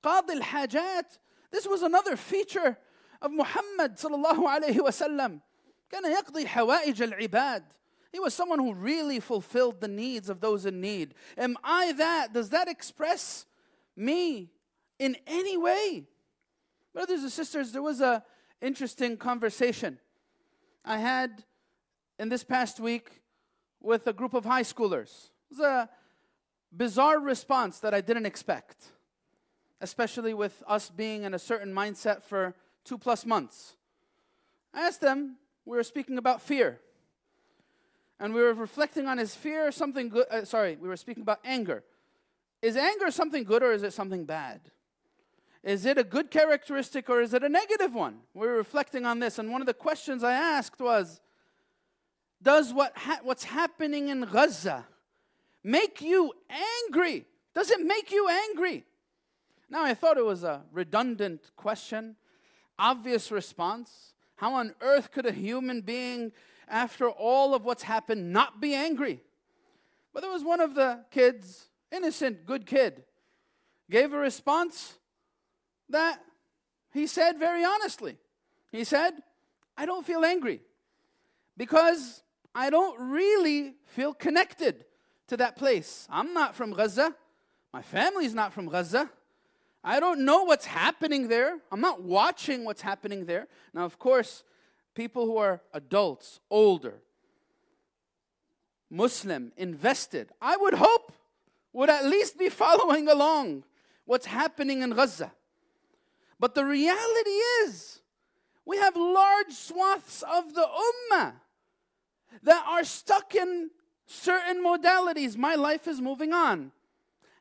Qadi 0.03 0.39
hajat, 0.39 1.17
this 1.51 1.65
was 1.65 1.81
another 1.81 2.15
feature 2.15 2.77
of 3.22 3.32
Muhammad 3.32 3.96
sallallahu 3.96 4.44
alayhi 4.46 4.78
wasallam. 4.78 5.40
كان 5.92 6.04
يقضي 6.04 6.46
حوائج 6.46 7.12
العباد. 7.12 7.62
He 8.12 8.18
was 8.18 8.34
someone 8.34 8.58
who 8.58 8.74
really 8.74 9.20
fulfilled 9.20 9.80
the 9.80 9.88
needs 9.88 10.28
of 10.28 10.40
those 10.40 10.66
in 10.66 10.80
need. 10.80 11.14
Am 11.38 11.56
I 11.62 11.92
that? 11.92 12.32
Does 12.32 12.50
that 12.50 12.68
express 12.68 13.46
me 13.96 14.50
in 14.98 15.16
any 15.26 15.56
way? 15.56 16.06
Brothers 16.92 17.22
and 17.22 17.30
sisters, 17.30 17.72
there 17.72 17.82
was 17.82 18.00
a 18.00 18.24
interesting 18.60 19.16
conversation 19.16 19.98
I 20.84 20.98
had 20.98 21.44
in 22.18 22.28
this 22.28 22.42
past 22.42 22.80
week 22.80 23.22
with 23.80 24.06
a 24.06 24.12
group 24.12 24.34
of 24.34 24.44
high 24.44 24.62
schoolers. 24.62 25.30
It 25.50 25.58
was 25.58 25.60
a 25.60 25.88
bizarre 26.72 27.20
response 27.20 27.78
that 27.80 27.94
I 27.94 28.00
didn't 28.00 28.26
expect, 28.26 28.86
especially 29.80 30.34
with 30.34 30.62
us 30.66 30.90
being 30.90 31.22
in 31.22 31.32
a 31.32 31.38
certain 31.38 31.72
mindset 31.72 32.22
for 32.22 32.54
two 32.85 32.97
plus 32.97 33.25
months. 33.25 33.75
I 34.73 34.81
asked 34.87 35.01
them, 35.01 35.37
we 35.65 35.75
were 35.75 35.83
speaking 35.83 36.17
about 36.17 36.41
fear. 36.41 36.79
And 38.19 38.33
we 38.33 38.41
were 38.41 38.53
reflecting 38.53 39.07
on 39.07 39.17
his 39.17 39.35
fear, 39.35 39.71
something 39.71 40.07
good. 40.09 40.25
Uh, 40.31 40.45
sorry, 40.45 40.77
we 40.79 40.87
were 40.87 40.95
speaking 40.95 41.23
about 41.23 41.39
anger. 41.43 41.83
Is 42.61 42.77
anger 42.77 43.11
something 43.11 43.43
good 43.43 43.61
or 43.61 43.73
is 43.73 43.83
it 43.83 43.91
something 43.91 44.25
bad? 44.25 44.61
Is 45.63 45.85
it 45.85 45.97
a 45.97 46.03
good 46.03 46.29
characteristic 46.29 47.09
or 47.09 47.21
is 47.21 47.33
it 47.33 47.43
a 47.43 47.49
negative 47.49 47.93
one? 47.93 48.19
We 48.33 48.47
were 48.47 48.55
reflecting 48.55 49.05
on 49.05 49.19
this, 49.19 49.39
and 49.39 49.51
one 49.51 49.61
of 49.61 49.67
the 49.67 49.73
questions 49.73 50.23
I 50.23 50.33
asked 50.33 50.79
was 50.79 51.19
Does 52.41 52.73
what 52.73 52.95
ha- 52.95 53.19
what's 53.23 53.45
happening 53.45 54.09
in 54.09 54.21
Gaza 54.21 54.85
make 55.63 56.01
you 56.01 56.33
angry? 56.87 57.25
Does 57.55 57.71
it 57.71 57.81
make 57.81 58.11
you 58.11 58.29
angry? 58.29 58.85
Now, 59.69 59.83
I 59.83 59.95
thought 59.95 60.17
it 60.17 60.25
was 60.25 60.43
a 60.43 60.61
redundant 60.71 61.49
question, 61.55 62.15
obvious 62.77 63.31
response. 63.31 64.13
How 64.37 64.53
on 64.53 64.75
earth 64.81 65.11
could 65.11 65.25
a 65.25 65.31
human 65.31 65.81
being, 65.81 66.31
after 66.67 67.09
all 67.09 67.53
of 67.53 67.63
what's 67.63 67.83
happened, 67.83 68.33
not 68.33 68.59
be 68.59 68.73
angry? 68.73 69.21
But 70.13 70.21
there 70.21 70.31
was 70.31 70.43
one 70.43 70.61
of 70.61 70.75
the 70.75 71.05
kids, 71.11 71.67
innocent, 71.91 72.45
good 72.45 72.65
kid, 72.65 73.03
gave 73.89 74.13
a 74.13 74.17
response 74.17 74.95
that 75.89 76.19
he 76.93 77.07
said 77.07 77.37
very 77.37 77.63
honestly. 77.63 78.17
He 78.71 78.83
said, 78.83 79.13
I 79.77 79.85
don't 79.85 80.05
feel 80.05 80.23
angry 80.23 80.61
because 81.57 82.23
I 82.53 82.69
don't 82.69 83.11
really 83.11 83.75
feel 83.85 84.13
connected 84.13 84.85
to 85.27 85.37
that 85.37 85.57
place. 85.57 86.07
I'm 86.09 86.33
not 86.33 86.55
from 86.55 86.71
Gaza. 86.71 87.13
My 87.73 87.81
family's 87.81 88.33
not 88.33 88.53
from 88.53 88.67
Gaza. 88.67 89.09
I 89.87 89.99
don't 89.99 90.25
know 90.25 90.43
what's 90.43 90.65
happening 90.65 91.27
there. 91.27 91.59
I'm 91.71 91.79
not 91.79 92.01
watching 92.01 92.65
what's 92.65 92.81
happening 92.81 93.27
there. 93.27 93.47
Now, 93.71 93.85
of 93.85 93.99
course, 93.99 94.43
people 94.95 95.27
who 95.27 95.37
are 95.37 95.61
adults, 95.73 96.39
older, 96.49 96.95
Muslim, 98.89 99.51
invested, 99.57 100.31
I 100.41 100.57
would 100.57 100.73
hope 100.73 101.13
would 101.71 101.91
at 101.91 102.03
least 102.03 102.39
be 102.39 102.49
following 102.63 103.07
along 103.07 103.63
what's 104.05 104.25
happening 104.25 104.81
in 104.81 104.89
Gaza. 104.89 105.31
But 106.39 106.55
the 106.55 106.65
reality 106.65 107.37
is, 107.63 108.01
we 108.65 108.77
have 108.77 108.95
large 108.95 109.51
swaths 109.51 110.23
of 110.23 110.55
the 110.55 110.67
ummah 110.67 111.33
that 112.41 112.65
are 112.67 112.83
stuck 112.83 113.35
in 113.35 113.69
certain 114.07 114.63
modalities. 114.63 115.37
My 115.37 115.53
life 115.53 115.87
is 115.87 116.01
moving 116.01 116.33
on. 116.33 116.71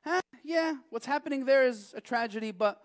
Eh, 0.07 0.21
yeah, 0.45 0.75
what's 0.91 1.07
happening 1.07 1.45
there 1.45 1.67
is 1.67 1.95
a 1.97 2.01
tragedy, 2.01 2.53
but 2.53 2.81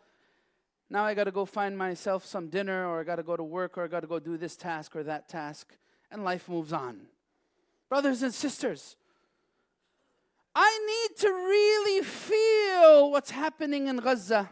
now 0.89 1.03
I 1.03 1.13
got 1.13 1.25
to 1.25 1.31
go 1.31 1.45
find 1.45 1.77
myself 1.77 2.25
some 2.25 2.47
dinner, 2.47 2.87
or 2.87 3.01
I 3.01 3.03
got 3.03 3.17
to 3.17 3.23
go 3.23 3.35
to 3.35 3.43
work, 3.43 3.77
or 3.77 3.83
I 3.83 3.87
got 3.87 4.01
to 4.01 4.07
go 4.07 4.19
do 4.19 4.37
this 4.37 4.55
task 4.55 4.95
or 4.95 5.03
that 5.03 5.27
task, 5.27 5.75
and 6.09 6.23
life 6.23 6.47
moves 6.47 6.71
on. 6.71 7.01
Brothers 7.89 8.23
and 8.23 8.33
sisters, 8.33 8.95
I 10.55 11.07
need 11.09 11.17
to 11.19 11.27
really 11.27 12.03
feel 12.03 13.11
what's 13.11 13.31
happening 13.31 13.87
in 13.87 13.97
Gaza. 13.97 14.49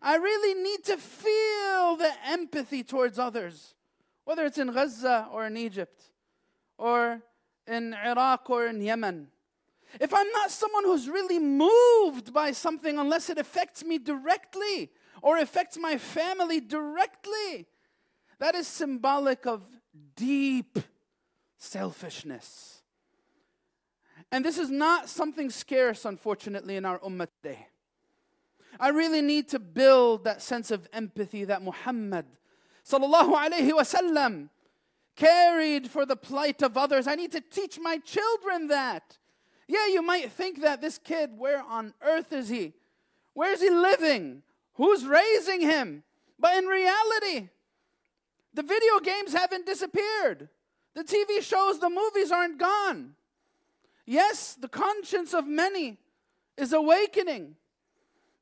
I 0.00 0.16
really 0.16 0.62
need 0.62 0.84
to 0.84 0.96
feel 0.96 1.96
the 1.96 2.12
empathy 2.26 2.84
towards 2.84 3.18
others, 3.18 3.74
whether 4.24 4.44
it's 4.44 4.58
in 4.58 4.72
Gaza 4.72 5.28
or 5.32 5.46
in 5.46 5.56
Egypt, 5.56 6.04
or 6.78 7.22
in 7.66 7.94
Iraq 7.94 8.48
or 8.48 8.66
in 8.66 8.80
Yemen. 8.80 9.28
If 10.00 10.12
I'm 10.12 10.30
not 10.32 10.50
someone 10.50 10.84
who's 10.84 11.08
really 11.08 11.38
moved 11.38 12.32
by 12.32 12.52
something, 12.52 12.98
unless 12.98 13.30
it 13.30 13.38
affects 13.38 13.84
me 13.84 13.98
directly 13.98 14.90
or 15.22 15.38
affects 15.38 15.78
my 15.78 15.96
family 15.98 16.60
directly, 16.60 17.66
that 18.38 18.54
is 18.54 18.66
symbolic 18.66 19.46
of 19.46 19.62
deep 20.14 20.78
selfishness. 21.56 22.82
And 24.30 24.44
this 24.44 24.58
is 24.58 24.70
not 24.70 25.08
something 25.08 25.50
scarce, 25.50 26.04
unfortunately, 26.04 26.76
in 26.76 26.84
our 26.84 26.98
ummah 26.98 27.28
today. 27.42 27.68
I 28.78 28.88
really 28.88 29.22
need 29.22 29.48
to 29.48 29.58
build 29.58 30.24
that 30.24 30.42
sense 30.42 30.70
of 30.70 30.86
empathy 30.92 31.44
that 31.44 31.62
Muhammad 31.62 32.26
sallallahu 32.84 33.34
alaihi 33.34 33.72
wasallam 33.72 34.50
carried 35.14 35.88
for 35.90 36.04
the 36.04 36.16
plight 36.16 36.62
of 36.62 36.76
others. 36.76 37.06
I 37.06 37.14
need 37.14 37.32
to 37.32 37.40
teach 37.40 37.78
my 37.80 37.98
children 37.98 38.68
that. 38.68 39.16
Yeah, 39.68 39.86
you 39.88 40.02
might 40.02 40.30
think 40.30 40.62
that 40.62 40.80
this 40.80 40.98
kid, 40.98 41.30
where 41.36 41.62
on 41.62 41.92
earth 42.02 42.32
is 42.32 42.48
he? 42.48 42.72
Where 43.34 43.52
is 43.52 43.60
he 43.60 43.70
living? 43.70 44.42
Who's 44.74 45.04
raising 45.04 45.60
him? 45.60 46.02
But 46.38 46.56
in 46.56 46.66
reality, 46.66 47.48
the 48.54 48.62
video 48.62 49.00
games 49.02 49.32
haven't 49.32 49.66
disappeared. 49.66 50.48
The 50.94 51.04
TV 51.04 51.42
shows, 51.42 51.78
the 51.78 51.90
movies 51.90 52.30
aren't 52.30 52.58
gone. 52.58 53.14
Yes, 54.06 54.54
the 54.54 54.68
conscience 54.68 55.34
of 55.34 55.46
many 55.46 55.98
is 56.56 56.72
awakening. 56.72 57.56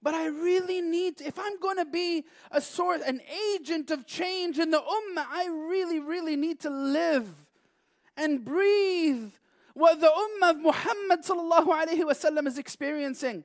But 0.02 0.14
I 0.14 0.26
really 0.26 0.83
need, 0.83 1.23
if 1.23 1.38
I'm 1.38 1.59
going 1.59 1.78
to 1.78 1.87
be 1.87 2.25
a 2.50 2.61
source, 2.61 3.00
an 3.00 3.23
agent 3.54 3.90
of 3.90 4.07
change 4.07 4.59
in 4.59 4.71
the 4.71 4.78
ummah, 4.78 5.25
I 5.31 5.47
really, 5.47 5.99
really 5.99 6.37
need 6.37 6.61
to 6.61 6.71
live 6.71 7.26
and 8.16 8.45
breathe 8.45 9.31
what 9.75 10.00
the 10.00 10.07
ummah 10.07 10.50
of 10.50 10.59
Muhammad 10.59 11.21
sallallahu 11.23 11.66
wasallam 11.66 12.47
is 12.47 12.59
experiencing. 12.59 13.45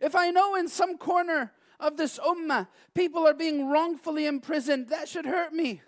If 0.00 0.16
I 0.16 0.30
know 0.30 0.56
in 0.56 0.68
some 0.68 0.98
corner 0.98 1.52
of 1.78 1.96
this 1.96 2.18
ummah 2.18 2.66
people 2.94 3.26
are 3.26 3.34
being 3.34 3.68
wrongfully 3.68 4.26
imprisoned, 4.26 4.88
that 4.88 5.08
should 5.08 5.26
hurt 5.26 5.52
me. 5.52 5.82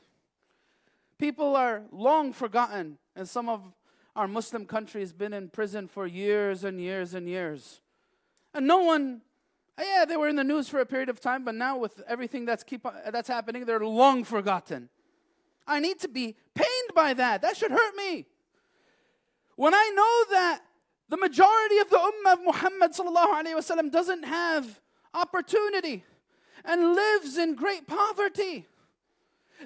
People 1.19 1.57
are 1.57 1.83
long 1.91 2.33
forgotten, 2.33 2.99
and 3.17 3.29
some 3.29 3.49
of 3.49 3.63
our 4.15 4.29
Muslim 4.29 4.67
countries 4.67 5.13
been 5.13 5.33
in 5.33 5.49
prison 5.49 5.89
for 5.89 6.07
years 6.07 6.65
and 6.65 6.81
years 6.81 7.15
and 7.15 7.29
years. 7.29 7.81
And 8.55 8.67
no 8.67 8.79
one, 8.79 9.23
oh 9.79 9.83
yeah, 9.83 10.05
they 10.05 10.17
were 10.17 10.29
in 10.29 10.37
the 10.37 10.45
news 10.45 10.69
for 10.69 10.81
a 10.81 10.87
period 10.87 11.09
of 11.09 11.21
time, 11.21 11.45
but 11.45 11.55
now 11.55 11.79
with 11.79 12.03
everything 12.07 12.45
that's 12.45 12.63
keep 12.63 12.87
that's 13.11 13.29
happening, 13.29 13.65
they're 13.65 13.81
long 13.81 14.23
forgotten. 14.23 14.91
I 15.67 15.81
need 15.81 15.99
to 16.01 16.09
be 16.09 16.37
pained 16.55 16.95
by 16.95 17.15
that. 17.15 17.43
That 17.43 17.57
should 17.57 17.71
hurt 17.71 17.97
me. 17.97 18.27
When 19.59 19.75
I 19.75 19.91
know 19.93 20.37
that 20.37 20.61
the 21.09 21.17
majority 21.17 21.79
of 21.79 21.91
the 21.91 21.97
ummah 21.97 22.35
of 22.35 22.45
Muhammad 22.45 22.93
sallallahu 22.93 23.91
doesn't 23.91 24.23
have 24.23 24.81
opportunity 25.13 26.05
and 26.65 26.95
lives 26.95 27.37
in 27.37 27.57
great 27.57 27.89
poverty, 27.89 28.69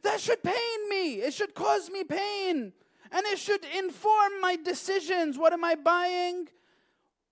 that 0.03 0.19
should 0.19 0.43
pain 0.43 0.89
me. 0.89 1.17
It 1.17 1.35
should 1.35 1.55
cause 1.55 1.91
me 1.91 2.05
pain. 2.05 2.73
And 3.11 3.27
it 3.27 3.39
should 3.39 3.67
inform 3.77 4.41
my 4.41 4.57
decisions. 4.57 5.37
What 5.37 5.53
am 5.53 5.63
I 5.63 5.75
buying? 5.75 6.49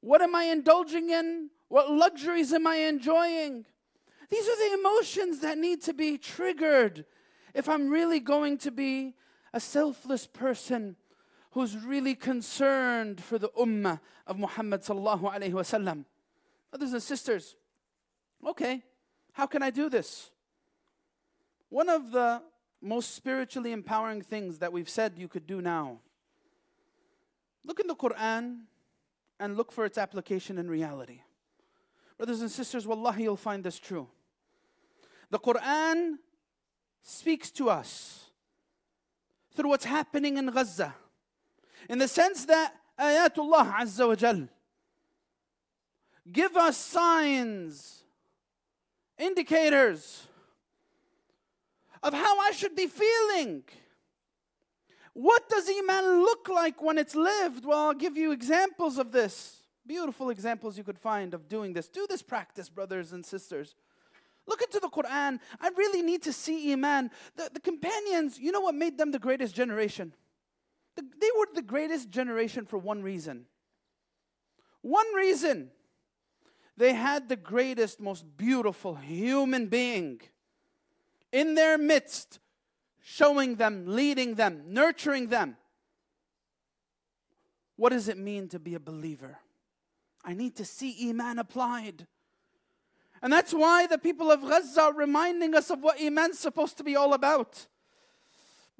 What 0.03 0.21
am 0.21 0.35
I 0.35 0.45
indulging 0.45 1.09
in? 1.09 1.49
What 1.69 1.91
luxuries 1.91 2.53
am 2.53 2.67
I 2.67 2.77
enjoying? 2.77 3.65
These 4.29 4.47
are 4.47 4.69
the 4.69 4.79
emotions 4.79 5.41
that 5.41 5.57
need 5.57 5.81
to 5.85 5.95
be 5.95 6.19
triggered 6.19 7.07
if 7.55 7.71
I'm 7.71 7.89
really 7.89 8.21
going 8.21 8.59
to 8.59 8.71
be 8.71 9.15
a 9.55 9.61
selfless 9.61 10.27
person 10.27 10.97
who's 11.53 11.77
really 11.77 12.15
concerned 12.15 13.23
for 13.23 13.39
the 13.39 13.49
ummah 13.51 14.01
of 14.27 14.39
Muhammad 14.39 14.83
sallallahu 14.83 15.23
alaihi 15.23 15.53
wasallam. 15.53 16.05
Brothers 16.71 16.93
and 16.93 17.03
sisters, 17.03 17.57
okay, 18.47 18.83
how 19.33 19.47
can 19.47 19.63
I 19.63 19.71
do 19.71 19.89
this? 19.89 20.31
One 21.69 21.89
of 21.89 22.13
the 22.13 22.43
most 22.81 23.15
spiritually 23.15 23.73
empowering 23.73 24.23
things 24.23 24.59
that 24.59 24.73
we've 24.73 24.89
said 24.89 25.15
you 25.17 25.29
could 25.29 25.47
do 25.47 25.61
now. 25.61 25.99
Look 27.65 27.81
in 27.81 27.87
the 27.87 27.95
Quran 27.95 28.61
and 29.39 29.57
look 29.57 29.73
for 29.73 29.85
its 29.85 29.99
application 29.99 30.59
in 30.59 30.71
reality. 30.71 31.23
Brothers 32.17 32.41
and 32.41 32.51
sisters, 32.51 32.87
wallahi, 32.87 33.25
you'll 33.25 33.37
find 33.37 33.65
this 33.65 33.79
true. 33.79 34.09
The 35.31 35.39
Quran 35.39 36.17
speaks 37.03 37.51
to 37.53 37.71
us 37.71 38.27
through 39.55 39.71
what's 39.71 39.85
happening 39.85 40.37
in 40.37 40.47
Gaza. 40.47 40.95
In 41.89 41.99
the 41.99 42.09
sense 42.09 42.45
that 42.47 42.75
ayatullah 42.99 43.75
azza 43.75 44.07
wa 44.09 44.15
jal 44.15 44.49
give 46.31 46.57
us 46.57 46.77
signs, 46.77 48.05
indicators 49.19 50.27
of 52.03 52.15
how 52.15 52.39
I 52.41 52.53
should 52.53 52.75
be 52.75 52.87
feeling. 52.87 53.63
What 55.13 55.49
does 55.49 55.69
Iman 55.69 56.21
look 56.23 56.49
like 56.49 56.83
when 56.83 56.99
it's 56.99 57.15
lived? 57.15 57.65
Well, 57.65 57.89
I'll 57.89 57.95
give 57.95 58.17
you 58.17 58.33
examples 58.33 58.97
of 58.97 59.13
this. 59.13 59.63
Beautiful 59.87 60.31
examples 60.31 60.79
you 60.79 60.85
could 60.85 60.99
find 60.99 61.35
of 61.35 61.49
doing 61.49 61.73
this. 61.73 61.89
Do 61.89 62.07
this 62.09 62.23
practice, 62.23 62.69
brothers 62.69 63.13
and 63.13 63.25
sisters. 63.27 63.75
Look 64.47 64.63
into 64.63 64.79
the 64.79 64.89
Quran. 64.89 65.41
I 65.61 65.71
really 65.77 66.03
need 66.03 66.23
to 66.23 66.33
see 66.33 66.73
Iman. 66.73 67.11
The, 67.37 67.51
the 67.53 67.61
companions, 67.61 68.39
you 68.39 68.53
know 68.53 68.61
what 68.61 68.75
made 68.75 68.99
them 68.99 69.11
the 69.11 69.19
greatest 69.19 69.55
generation? 69.55 70.13
The, 70.97 71.03
they 71.03 71.31
were 71.39 71.47
the 71.55 71.63
greatest 71.63 72.11
generation 72.11 72.67
for 72.67 72.79
one 72.79 73.03
reason. 73.03 73.47
One 74.83 75.15
reason. 75.15 75.71
They 76.77 76.95
had 76.95 77.29
the 77.29 77.37
greatest, 77.37 78.01
most 78.01 78.25
beautiful 78.37 78.95
human 78.95 79.67
being 79.67 80.21
in 81.33 81.55
their 81.55 81.77
midst, 81.77 82.39
showing 83.03 83.57
them, 83.57 83.85
leading 83.87 84.35
them, 84.35 84.63
nurturing 84.67 85.29
them. 85.29 85.57
What 87.77 87.91
does 87.91 88.09
it 88.09 88.19
mean 88.19 88.49
to 88.49 88.59
be 88.59 88.75
a 88.75 88.81
believer? 88.81 89.39
I 90.25 90.35
need 90.35 90.57
to 90.57 90.65
see 90.65 91.09
Iman 91.09 91.39
applied. 91.39 92.07
And 93.23 93.33
that's 93.33 93.53
why 93.53 93.87
the 93.87 93.99
people 93.99 94.31
of 94.31 94.43
Gaza 94.43 94.83
are 94.83 94.95
reminding 94.95 95.55
us 95.55 95.71
of 95.71 95.83
what 95.83 96.01
Iman's 96.01 96.39
supposed 96.39 96.77
to 96.79 96.85
be 96.85 96.97
all 96.97 97.15
about. 97.15 97.67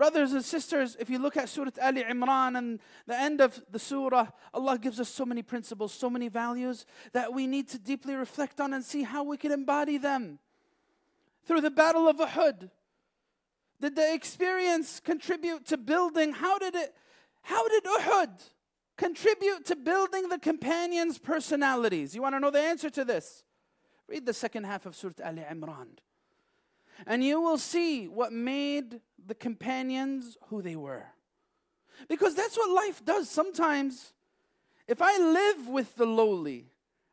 Brothers 0.01 0.33
and 0.33 0.43
sisters, 0.43 0.97
if 0.99 1.11
you 1.11 1.19
look 1.19 1.37
at 1.37 1.51
Surah 1.51 1.73
Ali 1.83 2.03
Imran 2.03 2.57
and 2.57 2.81
the 3.07 3.21
end 3.21 3.43
of 3.43 3.63
the 3.71 3.79
surah, 3.79 4.29
Allah 4.55 4.79
gives 4.79 4.99
us 4.99 5.11
so 5.11 5.27
many 5.27 5.43
principles, 5.43 5.93
so 5.93 6.09
many 6.09 6.29
values 6.29 6.87
that 7.13 7.35
we 7.35 7.47
need 7.47 7.69
to 7.69 7.79
deeply 7.79 8.15
reflect 8.15 8.63
on 8.63 8.73
and 8.73 8.83
see 8.83 9.03
how 9.03 9.23
we 9.25 9.37
can 9.37 9.53
embody 9.53 9.99
them. 9.99 10.39
Through 11.45 11.61
the 11.61 11.71
Battle 11.71 12.09
of 12.09 12.17
Uhud, 12.17 12.71
did 13.79 13.95
the 13.95 14.15
experience 14.15 15.01
contribute 15.01 15.67
to 15.67 15.77
building? 15.77 16.33
How 16.33 16.59
did 16.59 16.75
it, 16.75 16.95
how 17.43 17.69
did 17.69 17.85
Uhud 17.85 18.31
contribute 18.97 19.67
to 19.67 19.77
building 19.77 20.31
the 20.31 20.39
companions' 20.39 21.19
personalities? 21.19 22.15
You 22.15 22.23
want 22.23 22.35
to 22.37 22.41
know 22.41 22.51
the 22.51 22.59
answer 22.59 22.89
to 22.89 23.05
this? 23.05 23.45
Read 24.09 24.25
the 24.25 24.33
second 24.33 24.65
half 24.65 24.87
of 24.87 24.97
Surah 24.97 25.13
Ali 25.23 25.43
Imran. 25.43 25.89
And 27.07 27.25
you 27.25 27.41
will 27.41 27.59
see 27.59 28.09
what 28.09 28.33
made 28.33 29.01
the 29.27 29.35
companions 29.35 30.37
who 30.49 30.63
they 30.63 30.77
were. 30.77 31.07
Because 32.09 32.35
that's 32.35 32.57
what 32.57 32.71
life 32.71 33.05
does. 33.05 33.29
Sometimes, 33.29 34.13
if 34.89 35.01
I 35.03 35.19
live 35.19 35.69
with 35.69 35.97
the 35.97 36.07
lowly 36.07 36.67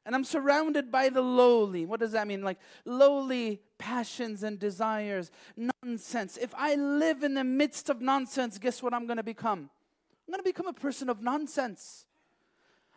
and 0.05 0.15
I'm 0.15 0.23
surrounded 0.23 0.91
by 0.91 1.09
the 1.09 1.21
lowly, 1.21 1.85
what 1.85 1.99
does 1.99 2.13
that 2.13 2.27
mean? 2.27 2.41
Like 2.41 2.57
lowly 2.85 3.61
passions 3.77 4.43
and 4.43 4.57
desires, 4.57 5.31
nonsense. 5.83 6.37
If 6.37 6.53
I 6.55 6.75
live 6.75 7.23
in 7.23 7.33
the 7.33 7.43
midst 7.43 7.89
of 7.89 8.01
nonsense, 8.01 8.57
guess 8.57 8.81
what 8.81 8.93
I'm 8.93 9.05
going 9.05 9.17
to 9.17 9.23
become? 9.23 9.69
I'm 10.27 10.31
going 10.31 10.39
to 10.39 10.49
become 10.49 10.67
a 10.67 10.73
person 10.73 11.09
of 11.09 11.21
nonsense. 11.21 12.05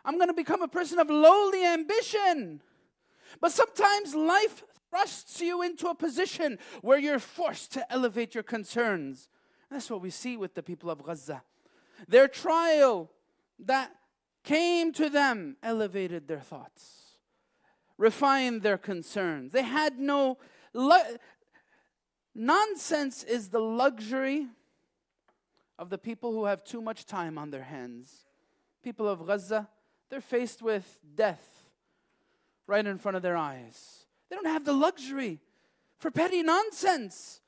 I'm 0.03 0.15
going 0.15 0.29
to 0.29 0.33
become 0.33 0.61
a 0.61 0.67
person 0.67 0.99
of 0.99 1.09
lowly 1.09 1.63
ambition. 1.63 2.61
But 3.39 3.51
sometimes 3.51 4.15
life 4.15 4.63
thrusts 4.91 5.41
you 5.41 5.61
into 5.61 5.87
a 5.87 5.95
position 5.95 6.59
where 6.81 6.99
you're 6.99 7.19
forced 7.19 7.71
to 7.73 7.91
elevate 7.91 8.35
your 8.35 8.43
concerns. 8.43 9.29
That's 9.69 9.89
what 9.89 10.01
we 10.01 10.09
see 10.09 10.37
with 10.37 10.53
the 10.53 10.61
people 10.61 10.91
of 10.91 11.01
Gaza. 11.01 11.41
Their 12.07 12.27
trial 12.27 13.09
that 13.59 13.95
came 14.43 14.91
to 14.93 15.09
them 15.09 15.55
elevated 15.63 16.27
their 16.27 16.41
thoughts, 16.41 17.15
refined 17.97 18.61
their 18.63 18.77
concerns. 18.77 19.53
They 19.53 19.63
had 19.63 19.97
no. 19.97 20.37
Lu- 20.73 21.17
Nonsense 22.33 23.23
is 23.23 23.49
the 23.49 23.59
luxury 23.59 24.47
of 25.77 25.89
the 25.89 25.97
people 25.97 26.31
who 26.31 26.45
have 26.45 26.63
too 26.63 26.81
much 26.81 27.05
time 27.05 27.37
on 27.37 27.49
their 27.49 27.63
hands. 27.63 28.25
People 28.83 29.07
of 29.07 29.25
Gaza, 29.25 29.67
they're 30.09 30.21
faced 30.21 30.61
with 30.61 30.99
death 31.15 31.65
right 32.67 32.85
in 32.85 32.97
front 32.97 33.17
of 33.17 33.21
their 33.21 33.35
eyys. 33.35 34.00
They 34.31 34.37
don't 34.37 34.45
have 34.47 34.63
the 34.63 34.71
luxury 34.71 35.39
for 35.99 36.09
petty 36.09 36.41
nonsense. 36.41 37.41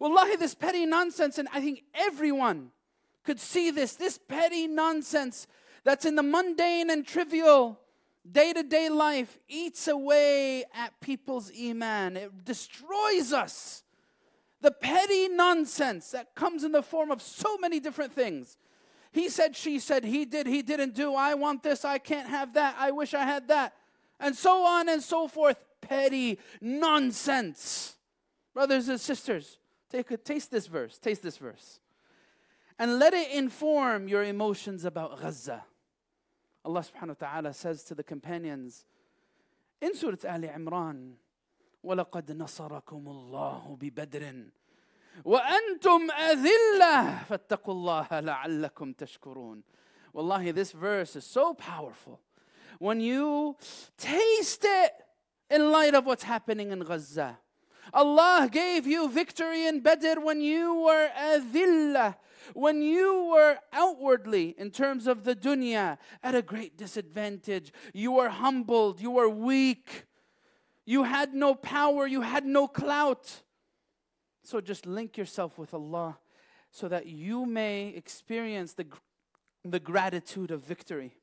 Wallahi, 0.00 0.34
this 0.34 0.52
petty 0.52 0.84
nonsense, 0.84 1.38
and 1.38 1.46
I 1.54 1.60
think 1.60 1.84
everyone 1.94 2.72
could 3.22 3.38
see 3.38 3.70
this, 3.70 3.94
this 3.94 4.18
petty 4.18 4.66
nonsense 4.66 5.46
that's 5.84 6.04
in 6.04 6.16
the 6.16 6.24
mundane 6.24 6.90
and 6.90 7.06
trivial 7.06 7.78
day 8.28 8.52
to 8.52 8.64
day 8.64 8.88
life 8.88 9.38
eats 9.48 9.86
away 9.86 10.64
at 10.74 11.00
people's 11.00 11.52
iman. 11.56 12.16
It 12.16 12.44
destroys 12.44 13.32
us. 13.32 13.84
The 14.60 14.72
petty 14.72 15.28
nonsense 15.28 16.10
that 16.10 16.34
comes 16.34 16.64
in 16.64 16.72
the 16.72 16.82
form 16.82 17.12
of 17.12 17.22
so 17.22 17.58
many 17.58 17.78
different 17.78 18.12
things. 18.12 18.56
He 19.12 19.28
said, 19.28 19.54
she 19.54 19.78
said, 19.78 20.02
he 20.02 20.24
did, 20.24 20.48
he 20.48 20.62
didn't 20.62 20.96
do, 20.96 21.14
I 21.14 21.34
want 21.34 21.62
this, 21.62 21.84
I 21.84 21.98
can't 21.98 22.28
have 22.28 22.54
that, 22.54 22.74
I 22.76 22.90
wish 22.90 23.14
I 23.14 23.22
had 23.22 23.46
that, 23.46 23.74
and 24.18 24.34
so 24.34 24.64
on 24.64 24.88
and 24.88 25.00
so 25.00 25.28
forth 25.28 25.63
petty 25.83 26.39
nonsense. 26.61 27.95
Brothers 28.53 28.89
and 28.89 28.99
sisters, 28.99 29.57
take 29.89 30.11
a 30.11 30.17
taste 30.17 30.51
this 30.51 30.67
verse, 30.67 30.97
taste 30.97 31.23
this 31.23 31.37
verse. 31.37 31.79
And 32.77 32.99
let 32.99 33.13
it 33.13 33.31
inform 33.31 34.07
your 34.07 34.23
emotions 34.23 34.85
about 34.85 35.21
Gaza. 35.21 35.63
Allah 36.63 36.81
subhanahu 36.81 37.21
wa 37.21 37.27
ta'ala 37.27 37.53
says 37.53 37.83
to 37.85 37.95
the 37.95 38.03
companions 38.03 38.85
in 39.81 39.95
Surah 39.95 40.17
Ali 40.29 40.47
Imran, 40.47 41.13
وَلَقَدْ 41.85 42.25
نَصَرَكُمُ 42.25 43.03
اللَّهُ 43.05 43.79
بِبَدْرٍ 43.79 44.51
وأنتم 45.25 46.11
أذلة 46.11 47.23
فاتقوا 47.29 47.73
الله 47.73 48.19
لعلكم 48.19 48.93
تشكرون 48.93 49.63
Wallahi, 50.13 50.51
this 50.51 50.71
verse 50.71 51.15
is 51.15 51.23
so 51.23 51.53
powerful. 51.53 52.19
When 52.79 52.99
you 52.99 53.55
taste 53.97 54.65
it, 54.65 54.91
in 55.50 55.70
light 55.70 55.94
of 55.94 56.06
what's 56.06 56.24
happening 56.24 56.70
in 56.70 56.80
Gaza. 56.80 57.38
Allah 57.92 58.48
gave 58.50 58.86
you 58.86 59.08
victory 59.08 59.66
in 59.66 59.80
Badr 59.80 60.20
when 60.20 60.40
you 60.40 60.74
were 60.74 61.08
adillah, 61.18 62.16
when 62.54 62.82
you 62.82 63.30
were 63.32 63.58
outwardly, 63.72 64.54
in 64.58 64.70
terms 64.70 65.06
of 65.06 65.24
the 65.24 65.34
dunya, 65.36 65.98
at 66.22 66.34
a 66.34 66.42
great 66.42 66.76
disadvantage. 66.78 67.72
You 67.92 68.12
were 68.12 68.30
humbled, 68.30 69.00
you 69.00 69.10
were 69.10 69.28
weak, 69.28 70.06
you 70.86 71.04
had 71.04 71.34
no 71.34 71.54
power, 71.54 72.06
you 72.06 72.22
had 72.22 72.46
no 72.46 72.66
clout. 72.66 73.42
So 74.42 74.60
just 74.60 74.86
link 74.86 75.16
yourself 75.16 75.58
with 75.58 75.72
Allah 75.74 76.18
so 76.70 76.88
that 76.88 77.06
you 77.06 77.46
may 77.46 77.88
experience 77.88 78.74
the, 78.74 78.86
the 79.64 79.80
gratitude 79.80 80.50
of 80.50 80.64
victory. 80.64 81.16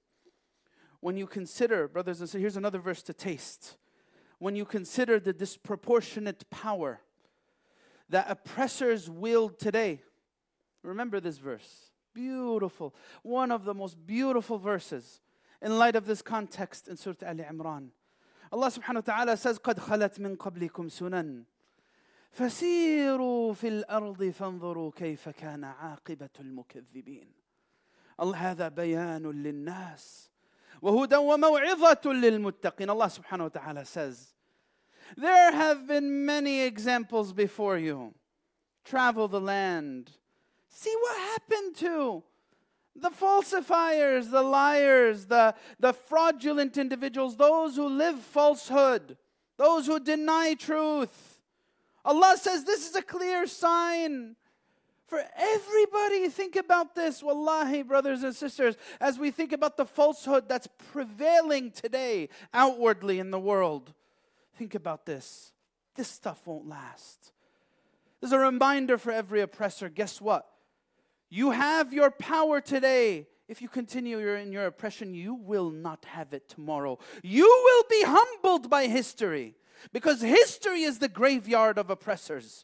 When 1.02 1.18
you 1.18 1.28
consider, 1.28 1.88
brothers 1.88 2.20
and 2.20 2.30
sisters, 2.30 2.42
here's 2.42 2.58
another 2.58 2.80
verse 2.80 3.02
to 3.04 3.14
taste 3.14 3.78
when 4.42 4.56
you 4.56 4.66
consider 4.66 5.20
the 5.20 5.32
disproportionate 5.32 6.50
power 6.50 7.00
that 8.10 8.26
oppressors 8.28 9.08
wield 9.08 9.60
today. 9.60 10.02
Remember 10.82 11.20
this 11.20 11.38
verse. 11.38 11.92
Beautiful. 12.16 12.96
One 13.22 13.52
of 13.52 13.66
the 13.66 13.76
most 13.76 14.04
beautiful 14.08 14.58
verses 14.58 15.22
in 15.62 15.78
light 15.78 15.96
of 15.96 16.08
this 16.08 16.24
context 16.24 16.88
in 16.88 16.98
Surah 16.98 17.18
Al 17.22 17.36
Imran. 17.36 17.90
Allah 18.52 18.72
subhanahu 18.72 19.08
wa 19.08 19.14
ta'ala 19.14 19.38
says, 19.38 19.60
قَدْ 19.60 19.76
خَلَتْ 19.76 20.18
مِن 20.18 20.36
قَبْلِكُمْ 20.38 20.90
سُنَنْ 20.90 21.44
فَسِيرُوا 22.36 23.54
فِي 23.54 23.84
الْأَرْضِ 23.84 24.24
فَانْظُرُوا 24.32 24.92
كَيْفَ 24.96 25.30
كَانَ 25.30 25.64
عَاقِبَةُ 25.64 26.30
الْمُكَذِّبِينَ 26.40 27.32
هذا 28.36 28.68
بيان 28.70 29.24
للناس 29.24 30.31
وهدى 30.83 31.17
وموعظة 31.17 32.13
للمتقين 32.13 32.91
Allah 32.91 33.07
subhanahu 33.07 33.55
wa 33.55 33.61
ta'ala 33.61 33.85
says 33.85 34.35
there 35.17 35.53
have 35.53 35.87
been 35.87 36.27
many 36.27 36.63
examples 36.63 37.33
before 37.33 37.79
you 37.79 38.15
travel 38.85 39.29
the 39.29 39.41
land 39.41 40.13
see 40.69 40.95
what 41.01 41.17
happened 41.19 41.77
to 41.77 42.23
the 42.95 43.11
falsifiers 43.11 44.29
the 44.31 44.43
liars 44.43 45.27
the, 45.27 45.55
the 45.81 45.93
fraudulent 45.93 46.77
individuals 46.77 47.37
those 47.37 47.77
who 47.77 47.89
live 47.89 48.21
falsehood 48.21 49.17
those 49.57 49.87
who 49.87 49.99
deny 49.99 50.55
truth 50.55 51.41
Allah 52.05 52.37
says 52.39 52.65
this 52.65 52.89
is 52.89 52.95
a 52.95 53.03
clear 53.03 53.47
sign 53.47 54.37
for 55.12 55.22
everybody. 55.36 56.30
Think 56.30 56.56
about 56.56 56.96
this, 56.96 57.22
wallahi, 57.22 57.82
brothers 57.82 58.24
and 58.24 58.34
sisters, 58.34 58.78
as 59.02 59.20
we 59.20 59.30
think 59.30 59.52
about 59.52 59.76
the 59.76 59.86
falsehood 59.86 60.48
that's 60.48 60.70
prevailing 60.94 61.70
today 61.72 62.30
outwardly 62.54 63.20
in 63.20 63.30
the 63.30 63.40
world. 63.40 63.94
Think 64.56 64.74
about 64.74 65.06
this. 65.06 65.52
This 65.96 66.08
stuff 66.08 66.48
won't 66.48 66.66
last. 66.66 67.34
There's 68.22 68.32
a 68.32 68.40
reminder 68.40 68.98
for 68.98 69.12
every 69.12 69.42
oppressor. 69.42 69.90
Guess 69.90 70.22
what? 70.22 70.48
You 71.30 71.52
have 71.52 71.92
your 71.92 72.10
power 72.10 72.62
today. 72.62 73.28
If 73.50 73.62
you 73.62 73.68
continue 73.68 74.18
in 74.36 74.54
your 74.54 74.68
oppression, 74.68 75.14
you 75.14 75.34
will 75.34 75.72
not 75.72 76.06
have 76.06 76.32
it 76.34 76.48
tomorrow. 76.48 77.00
You 77.22 77.44
will 77.44 77.84
be 77.90 78.04
humbled 78.06 78.70
by 78.70 78.88
history 78.88 79.56
because 79.92 80.22
history 80.22 80.84
is 80.84 81.00
the 81.00 81.10
graveyard 81.10 81.78
of 81.78 81.90
oppressors. 81.90 82.64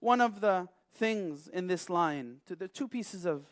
One 0.00 0.20
of 0.20 0.42
the 0.42 0.68
things 0.94 1.48
in 1.48 1.66
this 1.66 1.88
line, 1.90 2.36
to 2.46 2.56
the 2.56 2.68
two 2.68 2.88
pieces 2.88 3.24
of 3.24 3.44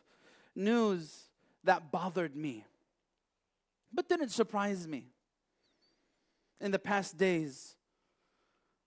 news 0.55 1.29
that 1.65 1.91
bothered 1.91 2.37
me, 2.37 2.65
but 3.93 4.09
didn't 4.09 4.31
surprise 4.31 4.87
me. 4.87 5.07
In 6.61 6.71
the 6.71 6.79
past 6.79 7.17
days, 7.17 7.75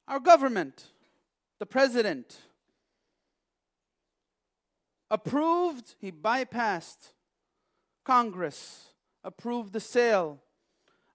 our 0.07 0.19
government, 0.19 0.91
the 1.59 1.65
president, 1.65 2.37
approved, 5.09 5.95
he 5.99 6.11
bypassed 6.11 7.13
Congress, 8.03 8.89
approved 9.23 9.73
the 9.73 9.79
sale 9.79 10.39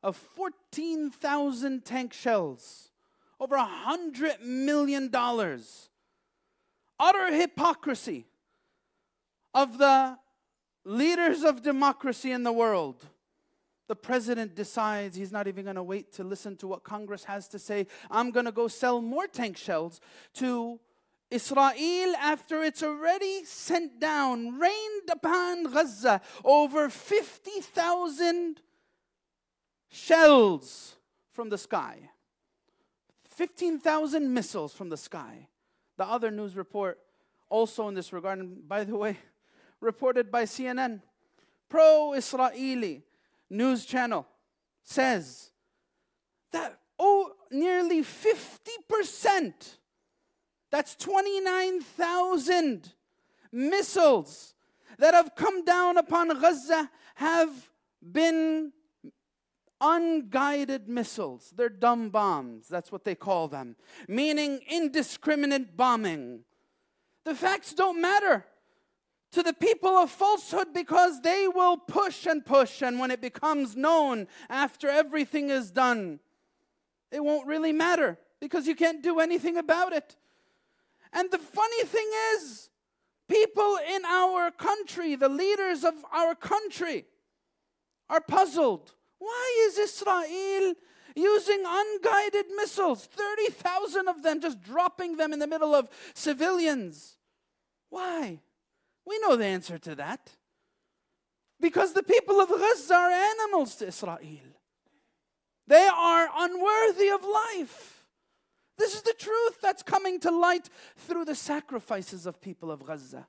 of 0.03 0.16
14,000 0.16 1.85
tank 1.85 2.12
shells, 2.12 2.90
over 3.40 3.57
a 3.57 3.68
$100 3.87 4.40
million 4.40 5.11
utter 6.98 7.32
hypocrisy 7.32 8.26
of 9.54 9.78
the 9.78 10.18
leaders 10.84 11.42
of 11.42 11.62
democracy 11.62 12.32
in 12.32 12.42
the 12.42 12.52
world. 12.52 13.06
The 13.88 13.96
president 13.96 14.54
decides 14.54 15.16
he's 15.16 15.32
not 15.32 15.48
even 15.48 15.64
going 15.64 15.76
to 15.76 15.82
wait 15.82 16.12
to 16.14 16.24
listen 16.24 16.56
to 16.58 16.68
what 16.68 16.84
Congress 16.84 17.24
has 17.24 17.48
to 17.48 17.58
say. 17.58 17.87
I'm 18.11 18.30
going 18.30 18.46
to 18.46 18.52
go 18.52 18.68
sell 18.68 19.00
more 19.00 19.26
tank 19.26 19.56
shells 19.56 20.00
to 20.34 20.78
Israel, 21.30 22.14
after 22.18 22.62
it's 22.62 22.82
already 22.82 23.44
sent 23.44 24.00
down, 24.00 24.58
rained 24.58 25.11
upon 25.11 25.64
Gaza 25.64 26.22
over 26.42 26.88
50,000 26.88 28.61
shells 29.90 30.96
from 31.32 31.50
the 31.50 31.58
sky. 31.58 32.11
15,000 33.24 34.32
missiles 34.32 34.72
from 34.72 34.88
the 34.88 34.96
sky. 34.96 35.48
The 35.98 36.06
other 36.06 36.30
news 36.30 36.56
report, 36.56 36.98
also 37.50 37.88
in 37.88 37.94
this 37.94 38.12
regard, 38.12 38.38
and 38.38 38.66
by 38.66 38.84
the 38.84 38.96
way, 38.96 39.18
reported 39.80 40.30
by 40.30 40.44
CNN, 40.44 41.02
pro 41.68 42.14
Israeli 42.14 43.02
news 43.50 43.84
channel, 43.84 44.26
says 44.84 45.50
that 46.52 46.78
oh, 46.98 47.32
nearly 47.50 48.02
50%, 48.02 49.76
that's 50.70 50.94
29,000 50.96 52.92
missiles 53.52 54.54
that 54.98 55.14
have 55.14 55.34
come 55.34 55.64
down 55.64 55.96
upon 55.96 56.28
Gaza 56.40 56.90
have 57.16 57.70
been 58.00 58.72
unguided 59.80 60.88
missiles. 60.88 61.52
They're 61.56 61.68
dumb 61.68 62.10
bombs, 62.10 62.68
that's 62.68 62.92
what 62.92 63.04
they 63.04 63.14
call 63.14 63.48
them, 63.48 63.76
meaning 64.08 64.60
indiscriminate 64.68 65.76
bombing. 65.76 66.40
The 67.24 67.34
facts 67.34 67.74
don't 67.74 68.00
matter 68.00 68.46
to 69.32 69.42
the 69.42 69.52
people 69.52 69.90
of 69.90 70.10
falsehood 70.10 70.68
because 70.72 71.20
they 71.20 71.46
will 71.48 71.76
push 71.76 72.26
and 72.26 72.44
push, 72.44 72.82
and 72.82 72.98
when 72.98 73.10
it 73.10 73.20
becomes 73.20 73.76
known 73.76 74.26
after 74.48 74.88
everything 74.88 75.50
is 75.50 75.70
done, 75.70 76.20
it 77.10 77.22
won't 77.22 77.46
really 77.46 77.72
matter 77.72 78.18
because 78.40 78.66
you 78.66 78.74
can't 78.74 79.02
do 79.02 79.20
anything 79.20 79.56
about 79.56 79.92
it. 79.92 80.16
And 81.12 81.30
the 81.30 81.38
funny 81.38 81.84
thing 81.84 82.08
is, 82.34 82.70
people 83.28 83.78
in 83.94 84.04
our 84.04 84.50
country, 84.50 85.14
the 85.14 85.28
leaders 85.28 85.84
of 85.84 85.94
our 86.12 86.34
country, 86.34 87.06
are 88.08 88.20
puzzled. 88.20 88.94
Why 89.18 89.68
is 89.68 89.78
Israel 89.78 90.74
using 91.14 91.62
unguided 91.66 92.46
missiles? 92.57 93.07
30,000 93.07 94.09
of 94.09 94.22
them, 94.22 94.40
just 94.40 94.62
dropping 94.62 95.16
them 95.16 95.33
in 95.33 95.38
the 95.38 95.46
middle 95.46 95.74
of 95.74 95.88
civilians. 96.14 97.16
Why? 97.90 98.40
We 99.04 99.18
know 99.20 99.37
the 99.37 99.46
answer 99.46 99.78
to 99.78 99.94
that. 99.96 100.31
Because 101.61 101.92
the 101.92 102.02
people 102.02 102.40
of 102.40 102.48
Gaza 102.48 102.94
are 102.94 103.11
animals 103.11 103.74
to 103.76 103.88
Israel. 103.88 104.18
They 105.66 105.88
are 105.92 106.28
unworthy 106.37 107.09
of 107.09 107.24
life. 107.24 108.04
This 108.78 108.94
is 108.94 109.02
the 109.02 109.14
truth 109.18 109.61
that's 109.61 109.83
coming 109.83 110.20
to 110.20 110.31
light 110.31 110.70
through 110.96 111.24
the 111.24 111.35
sacrifices 111.35 112.26
of 112.26 112.40
people 112.40 112.70
of 112.70 112.87
Gaza. 112.87 113.26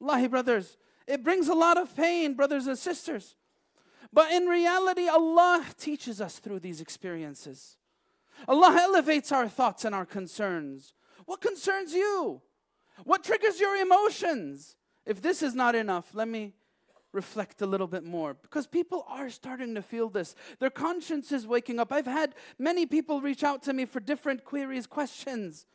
Wallahi, 0.00 0.26
brothers, 0.26 0.76
it 1.06 1.22
brings 1.22 1.48
a 1.48 1.54
lot 1.54 1.78
of 1.78 1.94
pain, 1.94 2.34
brothers 2.34 2.66
and 2.66 2.76
sisters. 2.76 3.36
But 4.12 4.32
in 4.32 4.46
reality, 4.46 5.08
Allah 5.08 5.64
teaches 5.78 6.20
us 6.20 6.38
through 6.38 6.60
these 6.60 6.80
experiences. 6.80 7.76
Allah 8.48 8.76
elevates 8.80 9.30
our 9.32 9.48
thoughts 9.48 9.84
and 9.84 9.94
our 9.94 10.06
concerns. 10.06 10.94
What 11.26 11.40
concerns 11.40 11.92
you? 11.92 12.40
What 13.04 13.22
triggers 13.22 13.60
your 13.60 13.76
emotions? 13.76 14.76
If 15.06 15.22
this 15.22 15.42
is 15.42 15.54
not 15.54 15.74
enough, 15.74 16.14
let 16.14 16.28
me 16.28 16.54
reflect 17.12 17.60
a 17.62 17.66
little 17.66 17.86
bit 17.86 18.04
more 18.04 18.34
because 18.34 18.66
people 18.66 19.04
are 19.08 19.30
starting 19.30 19.74
to 19.74 19.82
feel 19.82 20.08
this. 20.08 20.34
Their 20.58 20.70
conscience 20.70 21.32
is 21.32 21.46
waking 21.46 21.78
up. 21.80 21.92
I've 21.92 22.06
had 22.06 22.34
many 22.58 22.86
people 22.86 23.20
reach 23.20 23.42
out 23.42 23.62
to 23.64 23.72
me 23.72 23.84
for 23.84 24.00
different 24.00 24.44
queries, 24.44 24.86
questions. 24.86 25.66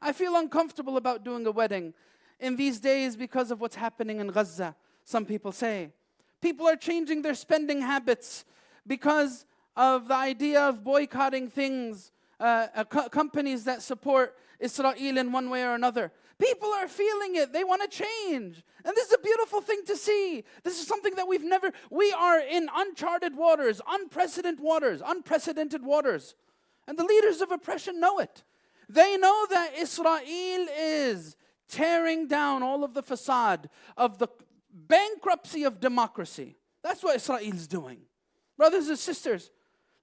I 0.00 0.12
feel 0.12 0.36
uncomfortable 0.36 0.96
about 0.96 1.24
doing 1.24 1.46
a 1.46 1.50
wedding 1.50 1.94
in 2.40 2.56
these 2.56 2.80
days 2.80 3.16
because 3.16 3.50
of 3.50 3.60
what's 3.60 3.76
happening 3.76 4.20
in 4.20 4.28
Gaza, 4.28 4.76
some 5.04 5.24
people 5.24 5.52
say. 5.52 5.92
People 6.40 6.66
are 6.66 6.76
changing 6.76 7.22
their 7.22 7.34
spending 7.34 7.80
habits 7.80 8.44
because 8.86 9.44
of 9.76 10.08
the 10.08 10.14
idea 10.14 10.60
of 10.60 10.82
boycotting 10.82 11.48
things, 11.48 12.12
uh, 12.40 12.66
uh, 12.74 12.84
co- 12.84 13.08
companies 13.08 13.64
that 13.64 13.82
support 13.82 14.36
Israel 14.58 14.94
in 14.96 15.32
one 15.32 15.50
way 15.50 15.62
or 15.62 15.74
another. 15.74 16.12
People 16.38 16.68
are 16.72 16.86
feeling 16.86 17.34
it. 17.34 17.52
They 17.52 17.64
want 17.64 17.82
to 17.82 18.04
change. 18.04 18.62
And 18.84 18.96
this 18.96 19.08
is 19.08 19.14
a 19.14 19.18
beautiful 19.18 19.60
thing 19.60 19.82
to 19.86 19.96
see. 19.96 20.44
This 20.62 20.80
is 20.80 20.86
something 20.86 21.16
that 21.16 21.26
we've 21.26 21.44
never, 21.44 21.72
we 21.90 22.12
are 22.12 22.38
in 22.38 22.68
uncharted 22.74 23.36
waters, 23.36 23.80
unprecedented 23.88 24.60
waters, 24.60 25.02
unprecedented 25.04 25.84
waters. 25.84 26.36
And 26.86 26.96
the 26.96 27.04
leaders 27.04 27.40
of 27.40 27.50
oppression 27.50 28.00
know 28.00 28.18
it. 28.18 28.44
They 28.88 29.16
know 29.16 29.46
that 29.50 29.72
Israel 29.76 30.20
is 30.78 31.36
tearing 31.68 32.28
down 32.28 32.62
all 32.62 32.84
of 32.84 32.94
the 32.94 33.02
facade 33.02 33.68
of 33.96 34.18
the 34.18 34.28
bankruptcy 34.86 35.64
of 35.64 35.80
democracy. 35.80 36.56
That's 36.82 37.02
what 37.02 37.16
Israel 37.16 37.38
is 37.40 37.66
doing. 37.66 38.00
Brothers 38.56 38.88
and 38.88 38.98
sisters, 38.98 39.50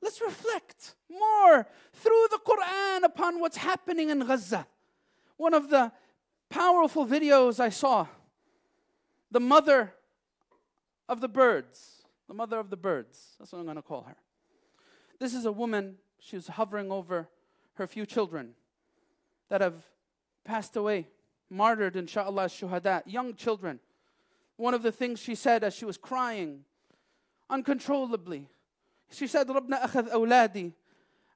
let's 0.01 0.21
reflect 0.21 0.95
more 1.09 1.67
through 1.93 2.27
the 2.31 2.39
Quran 2.45 3.03
upon 3.03 3.39
what's 3.39 3.57
happening 3.57 4.09
in 4.09 4.19
Gaza. 4.19 4.67
One 5.37 5.53
of 5.53 5.69
the 5.69 5.91
powerful 6.49 7.05
videos 7.05 7.59
I 7.59 7.69
saw. 7.69 8.07
The 9.31 9.39
mother 9.39 9.93
of 11.09 11.21
the 11.21 11.27
birds. 11.27 12.03
The 12.27 12.33
mother 12.33 12.59
of 12.59 12.69
the 12.69 12.77
birds. 12.77 13.35
That's 13.37 13.51
what 13.51 13.59
I'm 13.59 13.65
going 13.65 13.75
to 13.75 13.81
call 13.81 14.03
her. 14.03 14.15
This 15.19 15.33
is 15.33 15.45
a 15.45 15.51
woman, 15.51 15.95
she's 16.19 16.47
hovering 16.47 16.91
over 16.91 17.29
her 17.75 17.87
few 17.87 18.05
children 18.05 18.51
that 19.49 19.61
have 19.61 19.75
passed 20.43 20.75
away, 20.75 21.07
martyred, 21.49 21.95
inshallah, 21.95 22.45
shuhada, 22.45 23.03
young 23.05 23.33
children 23.35 23.79
One 24.56 24.74
of 24.74 24.82
the 24.82 24.92
things 24.92 25.18
she 25.18 25.34
said 25.34 25.64
as 25.64 25.74
she 25.74 25.84
was 25.84 25.96
crying 25.96 26.64
uncontrollably, 27.48 28.48
she 29.10 29.26
said, 29.26 29.48
ربنا 29.48 29.84
أخذ 29.84 30.10
أولادي 30.10 30.72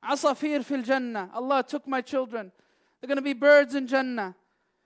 عصافير 0.03 0.63
في 0.63 0.85
الجنة. 0.85 1.31
Allah 1.35 1.65
took 1.67 1.87
my 1.87 2.01
children. 2.01 2.53
They're 3.01 3.09
going 3.09 3.17
to 3.17 3.23
be 3.23 3.33
birds 3.33 3.75
in 3.75 3.87
Jannah. 3.87 4.35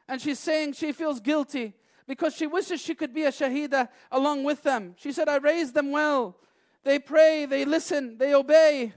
And 0.09 0.21
she's 0.21 0.39
saying 0.39 0.73
she 0.73 0.93
feels 0.93 1.21
guilty 1.21 1.75
because 2.07 2.35
she 2.35 2.47
wishes 2.47 2.81
she 2.81 2.95
could 2.95 3.13
be 3.13 3.25
a 3.25 3.31
shahida 3.31 3.89
along 4.11 4.45
with 4.45 4.63
them. 4.63 4.95
She 4.97 5.13
said, 5.13 5.29
I 5.29 5.37
raised 5.37 5.75
them 5.75 5.91
well. 5.91 6.37
They 6.83 6.99
pray, 6.99 7.45
they 7.45 7.65
listen, 7.65 8.17
they 8.17 8.35
obey. 8.35 8.95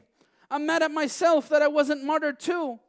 I'm 0.49 0.65
mad 0.65 0.83
at 0.83 0.91
myself 0.91 1.49
that 1.49 1.61
I 1.61 1.67
wasn't 1.67 2.03
martyred 2.05 2.39
too. 2.39 2.79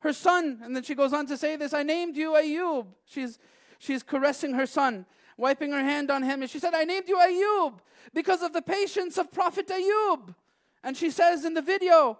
Her 0.00 0.12
son, 0.12 0.60
and 0.64 0.74
then 0.74 0.82
she 0.82 0.96
goes 0.96 1.12
on 1.12 1.26
to 1.26 1.36
say 1.36 1.54
this 1.54 1.72
I 1.72 1.84
named 1.84 2.16
you 2.16 2.32
Ayub. 2.32 2.86
She's, 3.04 3.38
she's 3.78 4.02
caressing 4.02 4.54
her 4.54 4.66
son, 4.66 5.06
wiping 5.36 5.72
her 5.72 5.80
hand 5.82 6.10
on 6.10 6.22
him. 6.22 6.42
And 6.42 6.50
she 6.50 6.58
said, 6.58 6.74
I 6.74 6.84
named 6.84 7.08
you 7.08 7.16
Ayub 7.16 7.74
because 8.14 8.42
of 8.42 8.52
the 8.52 8.62
patience 8.62 9.18
of 9.18 9.32
Prophet 9.32 9.68
Ayub. 9.68 10.34
And 10.82 10.96
she 10.96 11.10
says 11.10 11.44
in 11.44 11.54
the 11.54 11.62
video, 11.62 12.18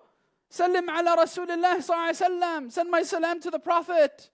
Salim 0.48 0.88
ala 0.88 1.16
Rasulullah, 1.18 2.70
send 2.70 2.90
my 2.90 3.02
salam 3.02 3.40
to 3.40 3.50
the 3.50 3.58
Prophet. 3.58 4.30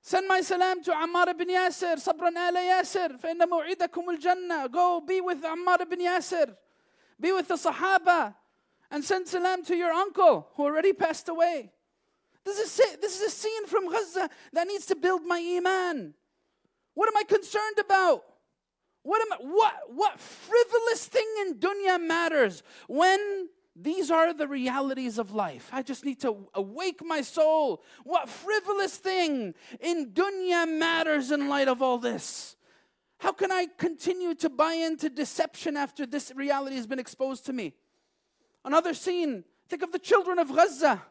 Send 0.00 0.28
my 0.28 0.40
salam 0.42 0.82
to 0.82 0.90
Ammar 0.90 1.28
ibn 1.28 1.48
Yasir, 1.48 1.96
Sabran 1.96 2.36
ala 2.36 2.60
Yasir, 2.60 3.18
فإن 3.20 3.38
موعدكم 3.48 4.18
الجنة. 4.18 4.70
Go 4.70 5.00
be 5.00 5.20
with 5.20 5.42
Ammar 5.42 5.80
ibn 5.80 6.00
Yasir. 6.00 6.54
Be 7.18 7.32
with 7.32 7.48
the 7.48 7.54
Sahaba. 7.54 8.34
And 8.90 9.02
send 9.02 9.26
salam 9.26 9.64
to 9.64 9.74
your 9.74 9.92
uncle 9.92 10.48
who 10.56 10.64
already 10.64 10.92
passed 10.92 11.28
away. 11.28 11.72
This 12.44 12.58
is, 12.58 12.98
this 13.00 13.18
is 13.18 13.22
a 13.22 13.30
scene 13.30 13.66
from 13.66 13.90
Gaza 13.90 14.28
that 14.52 14.66
needs 14.66 14.84
to 14.86 14.94
build 14.94 15.24
my 15.24 15.38
iman. 15.56 16.12
What 16.99 17.07
am 17.07 17.15
I 17.15 17.23
concerned 17.23 17.79
about? 17.79 18.25
What 19.03 19.21
am 19.21 19.31
I, 19.31 19.37
what, 19.37 19.73
what 19.87 20.19
frivolous 20.19 21.05
thing 21.05 21.25
in 21.43 21.55
dunya 21.55 21.97
matters 21.97 22.61
when 22.89 23.47
these 23.73 24.11
are 24.11 24.33
the 24.33 24.49
realities 24.49 25.17
of 25.17 25.31
life. 25.31 25.69
I 25.71 25.81
just 25.81 26.03
need 26.03 26.19
to 26.19 26.49
awake 26.53 26.99
my 27.01 27.21
soul. 27.21 27.81
What 28.03 28.27
frivolous 28.27 28.97
thing 28.97 29.53
in 29.79 30.07
dunya 30.07 30.67
matters 30.67 31.31
in 31.31 31.47
light 31.47 31.69
of 31.69 31.81
all 31.81 31.99
this? 31.99 32.57
How 33.19 33.31
can 33.31 33.49
I 33.49 33.67
continue 33.77 34.35
to 34.35 34.49
buy 34.49 34.73
into 34.73 35.09
deception 35.09 35.77
after 35.77 36.05
this 36.05 36.33
reality 36.35 36.75
has 36.75 36.85
been 36.85 36.99
exposed 36.99 37.45
to 37.45 37.53
me? 37.53 37.75
Another 38.65 38.93
scene, 38.93 39.45
think 39.69 39.83
of 39.83 39.93
the 39.93 39.99
children 39.99 40.37
of 40.37 40.53
Gaza 40.53 41.01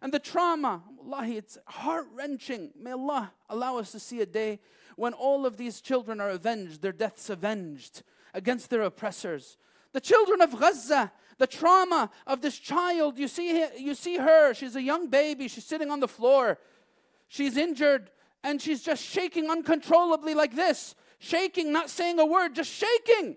and 0.00 0.14
the 0.14 0.20
trauma. 0.20 0.84
Wallahi, 0.96 1.36
it's 1.36 1.58
heart 1.66 2.06
wrenching. 2.14 2.70
May 2.80 2.92
Allah 2.92 3.32
allow 3.50 3.78
us 3.78 3.90
to 3.90 3.98
see 3.98 4.20
a 4.20 4.26
day 4.26 4.60
when 4.96 5.12
all 5.12 5.46
of 5.46 5.56
these 5.56 5.80
children 5.80 6.20
are 6.20 6.30
avenged, 6.30 6.82
their 6.82 6.92
deaths 6.92 7.30
avenged 7.30 8.02
against 8.34 8.70
their 8.70 8.82
oppressors. 8.82 9.56
The 9.92 10.00
children 10.00 10.40
of 10.40 10.58
Gaza, 10.58 11.12
the 11.38 11.46
trauma 11.46 12.10
of 12.26 12.40
this 12.40 12.58
child, 12.58 13.18
you 13.18 13.28
see, 13.28 13.66
you 13.78 13.94
see 13.94 14.16
her, 14.16 14.54
she's 14.54 14.76
a 14.76 14.82
young 14.82 15.08
baby, 15.08 15.48
she's 15.48 15.66
sitting 15.66 15.90
on 15.90 16.00
the 16.00 16.08
floor, 16.08 16.58
she's 17.28 17.56
injured, 17.56 18.10
and 18.42 18.60
she's 18.60 18.82
just 18.82 19.02
shaking 19.02 19.50
uncontrollably 19.50 20.34
like 20.34 20.56
this. 20.56 20.94
Shaking, 21.18 21.72
not 21.72 21.88
saying 21.88 22.18
a 22.18 22.26
word, 22.26 22.54
just 22.54 22.70
shaking. 22.70 23.36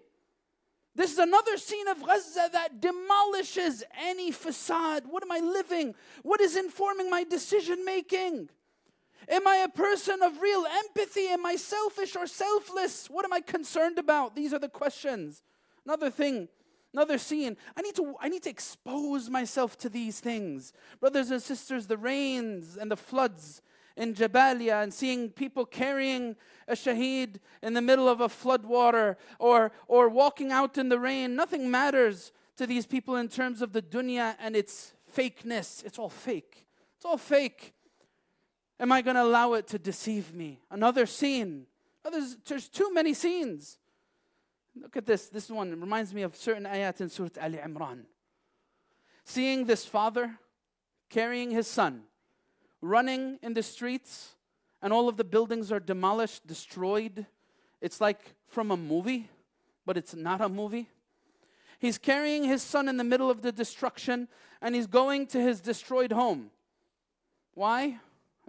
This 0.96 1.12
is 1.12 1.20
another 1.20 1.58
scene 1.58 1.88
of 1.90 2.04
Gaza 2.04 2.50
that 2.54 2.80
demolishes 2.80 3.84
any 4.00 4.32
facade. 4.32 5.04
What 5.08 5.24
am 5.24 5.32
I 5.32 5.40
living? 5.40 5.94
What 6.24 6.40
is 6.40 6.56
informing 6.56 7.10
my 7.10 7.26
decision 7.26 7.84
making? 7.84 8.50
Am 9.30 9.48
I 9.48 9.58
a 9.58 9.70
person 9.70 10.22
of 10.22 10.40
real 10.42 10.66
empathy? 10.66 11.28
Am 11.28 11.46
I 11.46 11.56
selfish 11.56 12.16
or 12.16 12.28
selfless? 12.28 13.10
What 13.10 13.26
am 13.26 13.34
I 13.34 13.42
concerned 13.42 13.98
about? 13.98 14.36
These 14.36 14.54
are 14.54 14.60
the 14.60 14.70
questions. 14.70 15.42
Another 15.86 16.10
thing, 16.10 16.48
another 16.94 17.18
scene. 17.18 17.58
I 17.76 17.82
need 17.82 17.96
to 17.96 18.16
I 18.20 18.30
need 18.30 18.44
to 18.44 18.50
expose 18.50 19.30
myself 19.30 19.78
to 19.80 19.90
these 19.90 20.20
things. 20.20 20.74
Brothers 21.00 21.32
and 21.32 21.42
sisters, 21.42 21.88
the 21.88 21.98
rains 21.98 22.78
and 22.78 22.92
the 22.92 22.98
floods 22.98 23.62
in 23.96 24.14
Jabalia 24.14 24.84
and 24.84 24.94
seeing 24.94 25.30
people 25.30 25.66
carrying 25.66 26.36
a 26.68 26.74
shaheed 26.74 27.40
in 27.62 27.74
the 27.74 27.82
middle 27.82 28.10
of 28.10 28.22
a 28.22 28.30
flood 28.30 28.66
water 28.66 29.18
or, 29.40 29.72
or 29.88 30.10
walking 30.10 30.52
out 30.52 30.78
in 30.78 30.90
the 30.90 31.00
rain. 31.00 31.36
Nothing 31.36 31.70
matters 31.72 32.32
to 32.58 32.68
these 32.68 32.86
people 32.86 33.16
in 33.16 33.28
terms 33.28 33.62
of 33.62 33.74
the 33.74 33.82
dunya 33.82 34.36
and 34.40 34.56
its 34.56 34.94
fakeness. 35.16 35.84
It's 35.86 36.00
all 36.00 36.10
fake. 36.10 36.66
It's 36.98 37.06
all 37.06 37.18
fake. 37.18 37.75
Am 38.80 38.92
I 38.92 39.02
going 39.02 39.16
to 39.16 39.24
allow 39.24 39.54
it 39.54 39.68
to 39.68 39.80
deceive 39.80 40.34
me? 40.34 40.60
Another 40.70 41.06
scene. 41.06 41.66
Oh, 42.04 42.10
there's, 42.10 42.36
there's 42.48 42.68
too 42.68 42.94
many 42.94 43.14
scenes. 43.14 43.78
Look 44.76 44.98
at 44.98 45.06
this. 45.06 45.28
This 45.28 45.50
one 45.50 45.72
reminds 45.80 46.14
me 46.14 46.24
of 46.24 46.36
certain 46.36 46.66
ayat 46.66 47.00
in 47.00 47.10
Surah 47.10 47.30
Ali 47.42 47.58
Imran. 47.58 48.04
Seeing 49.24 49.66
this 49.66 49.86
father 49.86 50.38
carrying 51.10 51.52
his 51.52 51.68
son 51.68 52.04
running 52.86 53.40
in 53.42 53.54
the 53.54 53.64
streets, 53.64 54.36
and 54.82 54.94
all 54.94 55.10
of 55.10 55.18
the 55.18 55.24
buildings 55.24 55.72
are 55.72 55.80
demolished, 55.80 56.46
destroyed. 56.46 57.26
It's 57.82 58.00
like 58.00 58.36
from 58.48 58.70
a 58.70 58.78
movie, 58.78 59.30
but 59.86 59.98
it's 59.98 60.14
not 60.14 60.40
a 60.40 60.50
movie. 60.50 60.88
He's 61.80 61.98
carrying 61.98 62.44
his 62.44 62.62
son 62.62 62.88
in 62.88 62.98
the 62.98 63.04
middle 63.04 63.30
of 63.30 63.42
the 63.42 63.52
destruction, 63.52 64.28
and 64.62 64.76
he's 64.76 64.88
going 64.88 65.28
to 65.28 65.42
his 65.42 65.62
destroyed 65.62 66.12
home. 66.12 66.52
Why? 67.54 68.00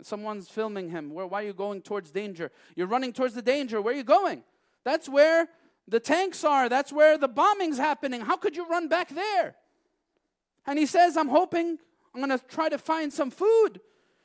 Someone's 0.02 0.48
filming 0.48 0.90
him. 0.90 1.11
Where, 1.11 1.26
why 1.26 1.42
are 1.42 1.46
you 1.46 1.52
going 1.52 1.82
towards 1.82 2.11
danger? 2.11 2.50
You're 2.74 2.87
running 2.87 3.12
towards 3.12 3.35
the 3.35 3.42
danger. 3.42 3.80
Where 3.80 3.94
are 3.94 3.96
you 3.96 4.04
going? 4.04 4.42
That's 4.85 5.09
where 5.09 5.48
the 5.88 6.00
tanks 6.00 6.44
are. 6.44 6.68
That's 6.68 6.92
where 6.92 7.18
the 7.18 7.28
bombing's 7.28 7.78
happening. 7.78 8.20
How 8.20 8.37
could 8.37 8.56
you 8.56 8.66
run 8.68 8.88
back 8.88 9.09
there? 9.09 9.56
And 10.66 10.78
he 10.78 10.87
says, 10.87 11.16
I'm 11.16 11.28
hoping 11.28 11.78
I'm 12.14 12.20
going 12.20 12.38
to 12.38 12.44
try 12.46 12.68
to 12.68 12.78
find 12.78 13.12
some 13.12 13.30
food 13.30 13.80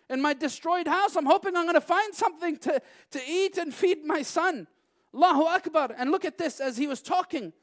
in 0.09 0.21
my 0.21 0.33
destroyed 0.33 0.87
house. 0.87 1.15
I'm 1.15 1.25
hoping 1.25 1.55
I'm 1.55 1.65
going 1.65 1.75
to 1.75 1.81
find 1.81 2.13
something 2.13 2.57
to, 2.57 2.81
to 3.11 3.21
eat 3.27 3.57
and 3.57 3.73
feed 3.73 4.03
my 4.05 4.21
son. 4.21 4.67
Allahu 5.13 5.43
Akbar. 5.43 5.91
And 5.97 6.11
look 6.11 6.25
at 6.25 6.37
this 6.37 6.59
as 6.59 6.77
he 6.77 6.87
was 6.87 7.01
talking. 7.01 7.53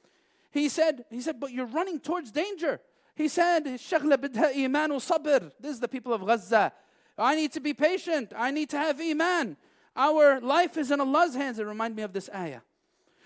He 0.51 0.68
said, 0.68 1.05
he 1.11 1.21
said, 1.21 1.40
but 1.40 1.53
you're 1.53 1.66
running 1.66 2.01
towards 2.01 2.31
danger. 2.31 2.81
He 3.18 3.27
said, 3.27 3.64
This 3.64 3.92
is 3.92 5.81
the 5.81 5.88
people 5.90 6.14
of 6.14 6.25
Gaza. 6.25 6.73
I 7.18 7.36
need 7.36 7.52
to 7.54 7.60
be 7.60 7.74
patient. 7.74 8.34
I 8.36 8.52
need 8.52 8.70
to 8.70 8.78
have 8.78 9.00
iman. 9.00 9.58
Our 9.96 10.42
life 10.42 10.78
is 10.78 10.92
in 10.92 11.00
Allah's 11.00 11.36
hands. 11.36 11.60
It 11.60 11.66
reminds 11.66 11.96
me 11.96 12.04
of 12.04 12.13
this 12.13 12.30
ayah. 12.34 12.62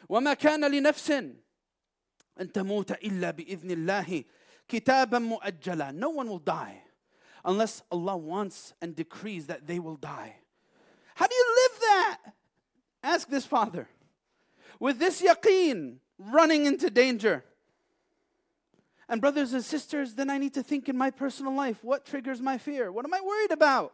وما 0.09 0.37
كان 0.37 0.61
لنفس 0.61 1.09
أن 2.39 2.51
تموت 2.51 2.91
إلا 3.03 3.31
بإذن 3.31 3.71
الله 3.71 4.25
كتابا 4.69 5.39
مؤجلا. 5.39 5.93
No 5.95 6.09
one 6.09 6.29
will 6.29 6.39
die 6.39 6.81
unless 7.45 7.81
Allah 7.91 8.17
wants 8.17 8.73
and 8.81 8.95
decrees 8.95 9.47
that 9.47 9.67
they 9.67 9.79
will 9.79 9.95
die. 9.95 10.35
How 11.15 11.27
do 11.27 11.35
you 11.35 11.55
live 11.63 11.79
that? 11.79 12.17
Ask 13.03 13.29
this 13.29 13.45
father. 13.45 13.87
With 14.79 14.99
this 14.99 15.21
yaqeen, 15.21 15.97
running 16.19 16.65
into 16.65 16.89
danger. 16.89 17.43
And, 19.11 19.21
brothers 19.21 19.53
and 19.53 19.63
sisters, 19.63 20.15
then 20.15 20.29
I 20.29 20.37
need 20.37 20.53
to 20.55 20.63
think 20.63 20.89
in 20.89 20.97
my 20.97 21.11
personal 21.11 21.53
life 21.53 21.83
what 21.83 22.05
triggers 22.05 22.41
my 22.41 22.57
fear? 22.57 22.91
What 22.91 23.05
am 23.05 23.13
I 23.13 23.21
worried 23.21 23.51
about? 23.51 23.93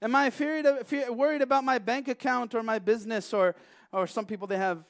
Am 0.00 0.14
I 0.14 0.30
feared, 0.30 0.66
worried 1.10 1.42
about 1.42 1.64
my 1.64 1.78
bank 1.78 2.08
account 2.08 2.54
or 2.54 2.62
my 2.62 2.78
business? 2.78 3.32
Or, 3.34 3.54
or 3.92 4.06
some 4.06 4.24
people, 4.24 4.46
they 4.46 4.56
have 4.56 4.84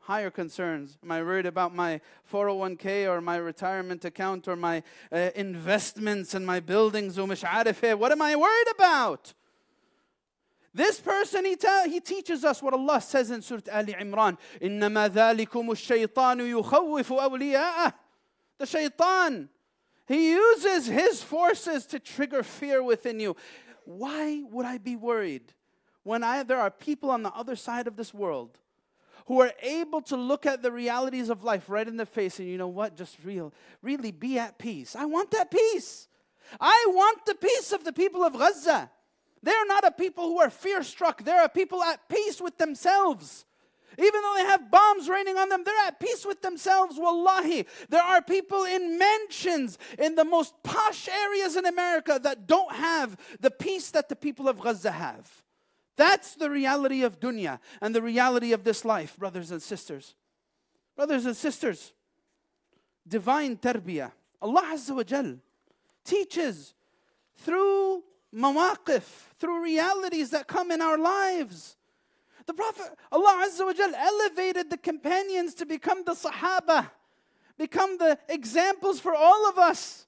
higher 0.00 0.30
concerns? 0.30 0.98
Am 1.02 1.10
I 1.12 1.22
worried 1.22 1.46
about 1.46 1.74
my 1.74 2.00
401k 2.30 3.08
or 3.08 3.20
my 3.20 3.36
retirement 3.36 4.04
account 4.04 4.48
or 4.48 4.56
my 4.56 4.82
uh, 5.12 5.30
investments 5.34 6.34
and 6.34 6.46
my 6.46 6.60
buildings? 6.60 7.16
What 7.16 8.12
am 8.12 8.22
I 8.22 8.36
worried 8.36 8.68
about? 8.74 9.32
This 10.72 10.98
person, 10.98 11.44
he, 11.44 11.54
ta- 11.54 11.84
he 11.86 12.00
teaches 12.00 12.44
us 12.44 12.60
what 12.60 12.74
Allah 12.74 13.00
says 13.00 13.30
in 13.30 13.42
Surah 13.42 13.60
Ali 13.72 13.92
Imran. 13.92 14.36
إِنَّمَا 14.60 15.08
ذَلِكُمُ 15.10 15.68
الشَّيْطَانُ 15.70 16.62
يُخَوِّفُ 16.62 17.08
أَوْلِيَاءَهُ 17.20 17.92
the 18.59 18.65
shaitan, 18.65 19.49
he 20.07 20.31
uses 20.31 20.85
his 20.85 21.23
forces 21.23 21.85
to 21.87 21.99
trigger 21.99 22.43
fear 22.43 22.83
within 22.83 23.19
you. 23.19 23.35
Why 23.85 24.43
would 24.51 24.65
I 24.65 24.77
be 24.77 24.95
worried 24.95 25.53
when 26.03 26.23
I, 26.23 26.43
there 26.43 26.59
are 26.59 26.69
people 26.69 27.09
on 27.09 27.23
the 27.23 27.31
other 27.33 27.55
side 27.55 27.87
of 27.87 27.95
this 27.95 28.13
world 28.13 28.57
who 29.27 29.41
are 29.41 29.51
able 29.61 30.01
to 30.01 30.17
look 30.17 30.45
at 30.45 30.61
the 30.61 30.71
realities 30.71 31.29
of 31.29 31.43
life 31.43 31.69
right 31.69 31.87
in 31.87 31.97
the 31.97 32.05
face 32.05 32.39
and 32.39 32.47
you 32.47 32.57
know 32.57 32.67
what? 32.67 32.97
Just 32.97 33.17
real, 33.23 33.53
really 33.81 34.11
be 34.11 34.37
at 34.37 34.57
peace. 34.57 34.95
I 34.95 35.05
want 35.05 35.31
that 35.31 35.51
peace. 35.51 36.07
I 36.59 36.85
want 36.89 37.25
the 37.25 37.35
peace 37.35 37.71
of 37.71 37.83
the 37.83 37.93
people 37.93 38.23
of 38.23 38.33
Gaza. 38.33 38.89
They're 39.41 39.65
not 39.67 39.85
a 39.85 39.91
people 39.91 40.25
who 40.25 40.39
are 40.39 40.49
fear 40.49 40.83
struck, 40.83 41.23
they're 41.23 41.45
a 41.45 41.49
people 41.49 41.81
at 41.83 42.09
peace 42.09 42.41
with 42.41 42.57
themselves. 42.57 43.45
Even 44.01 44.21
though 44.21 44.33
they 44.37 44.45
have 44.45 44.71
bombs 44.71 45.09
raining 45.09 45.37
on 45.37 45.49
them, 45.49 45.63
they're 45.65 45.85
at 45.87 45.99
peace 45.99 46.25
with 46.25 46.41
themselves. 46.41 46.95
Wallahi. 46.97 47.65
There 47.89 48.01
are 48.01 48.21
people 48.21 48.63
in 48.63 48.97
mansions 48.97 49.77
in 49.97 50.15
the 50.15 50.23
most 50.23 50.53
posh 50.63 51.09
areas 51.09 51.57
in 51.57 51.65
America 51.65 52.19
that 52.23 52.47
don't 52.47 52.71
have 52.73 53.17
the 53.41 53.51
peace 53.51 53.91
that 53.91 54.07
the 54.07 54.15
people 54.15 54.47
of 54.47 54.59
Gaza 54.59 54.91
have. 54.91 55.43
That's 55.97 56.35
the 56.35 56.49
reality 56.49 57.03
of 57.03 57.19
dunya 57.19 57.59
and 57.81 57.93
the 57.93 58.01
reality 58.01 58.53
of 58.53 58.63
this 58.63 58.85
life, 58.85 59.17
brothers 59.17 59.51
and 59.51 59.61
sisters. 59.61 60.15
Brothers 60.95 61.25
and 61.25 61.35
sisters, 61.35 61.91
divine 63.05 63.57
tarbiyah, 63.57 64.11
Allah 64.41 64.63
Azza 64.73 64.95
wa 64.95 65.03
Jal 65.03 65.35
teaches 66.05 66.73
through 67.35 68.03
mawaqif, 68.33 69.03
through 69.37 69.61
realities 69.61 70.29
that 70.29 70.47
come 70.47 70.71
in 70.71 70.81
our 70.81 70.97
lives. 70.97 71.75
The 72.49 72.55
Prophet, 72.55 72.97
Allah 73.11 73.45
Azza 73.47 73.63
wa 73.63 73.73
Jal, 73.73 73.93
elevated 73.93 74.71
the 74.71 74.77
companions 74.77 75.53
to 75.53 75.67
become 75.67 76.03
the 76.03 76.13
Sahaba, 76.13 76.89
become 77.59 77.99
the 77.99 78.17
examples 78.27 78.99
for 78.99 79.13
all 79.13 79.47
of 79.47 79.59
us 79.59 80.07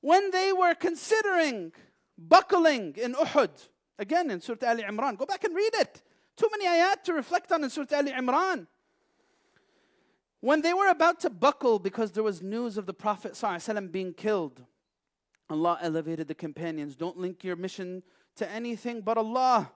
when 0.00 0.30
they 0.30 0.54
were 0.54 0.74
considering 0.74 1.72
buckling 2.16 2.94
in 2.96 3.12
Uhud. 3.12 3.50
Again 3.98 4.30
in 4.30 4.40
Surah 4.40 4.68
Ali 4.70 4.84
Imran. 4.84 5.18
Go 5.18 5.26
back 5.26 5.44
and 5.44 5.54
read 5.54 5.74
it. 5.74 6.00
Too 6.34 6.48
many 6.50 6.64
ayat 6.64 7.02
to 7.04 7.12
reflect 7.12 7.52
on 7.52 7.62
in 7.62 7.68
Surah 7.68 7.94
Ali 7.94 8.12
Imran. 8.12 8.66
When 10.40 10.62
they 10.62 10.72
were 10.72 10.88
about 10.88 11.20
to 11.20 11.28
buckle 11.28 11.78
because 11.78 12.12
there 12.12 12.22
was 12.22 12.40
news 12.40 12.78
of 12.78 12.86
the 12.86 12.94
Prophet 12.94 13.32
ﷺ 13.32 13.92
being 13.92 14.14
killed, 14.14 14.64
Allah 15.50 15.78
elevated 15.82 16.26
the 16.26 16.34
companions. 16.34 16.96
Don't 16.96 17.18
link 17.18 17.44
your 17.44 17.56
mission 17.56 18.02
to 18.36 18.50
anything 18.50 19.02
but 19.02 19.18
Allah. 19.18 19.72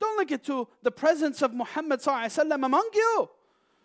Don't 0.00 0.18
link 0.18 0.32
it 0.32 0.44
to 0.44 0.68
the 0.82 0.90
presence 0.90 1.42
of 1.42 1.54
Muhammad 1.54 2.00
ﷺ 2.00 2.64
among 2.64 2.88
you. 2.94 3.28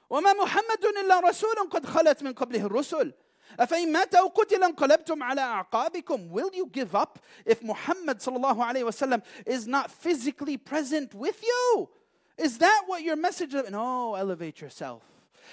وما 0.09 0.33
محمد 0.33 0.85
إلا 1.03 1.19
رسول 1.19 1.69
قد 1.69 1.85
خلت 1.85 2.23
من 2.23 2.33
قبله 2.33 2.65
الرسل 2.65 3.13
أفإن 3.59 3.91
مات 3.91 4.15
أو 4.15 4.27
قتل 4.27 4.63
انقلبتم 4.63 5.23
على 5.23 5.41
أعقابكم 5.41 6.29
Will 6.31 6.49
you 6.53 6.67
give 6.71 6.95
up 6.95 7.19
if 7.45 7.61
Muhammad 7.61 8.19
sallallahu 8.19 8.57
alayhi 8.57 8.83
wasallam 8.83 9.21
is 9.45 9.67
not 9.67 9.91
physically 9.91 10.57
present 10.57 11.13
with 11.13 11.43
you? 11.43 11.89
Is 12.37 12.57
that 12.59 12.83
what 12.85 13.03
your 13.03 13.15
message 13.15 13.53
is? 13.53 13.69
No, 13.69 14.15
elevate 14.15 14.61
yourself. 14.61 15.03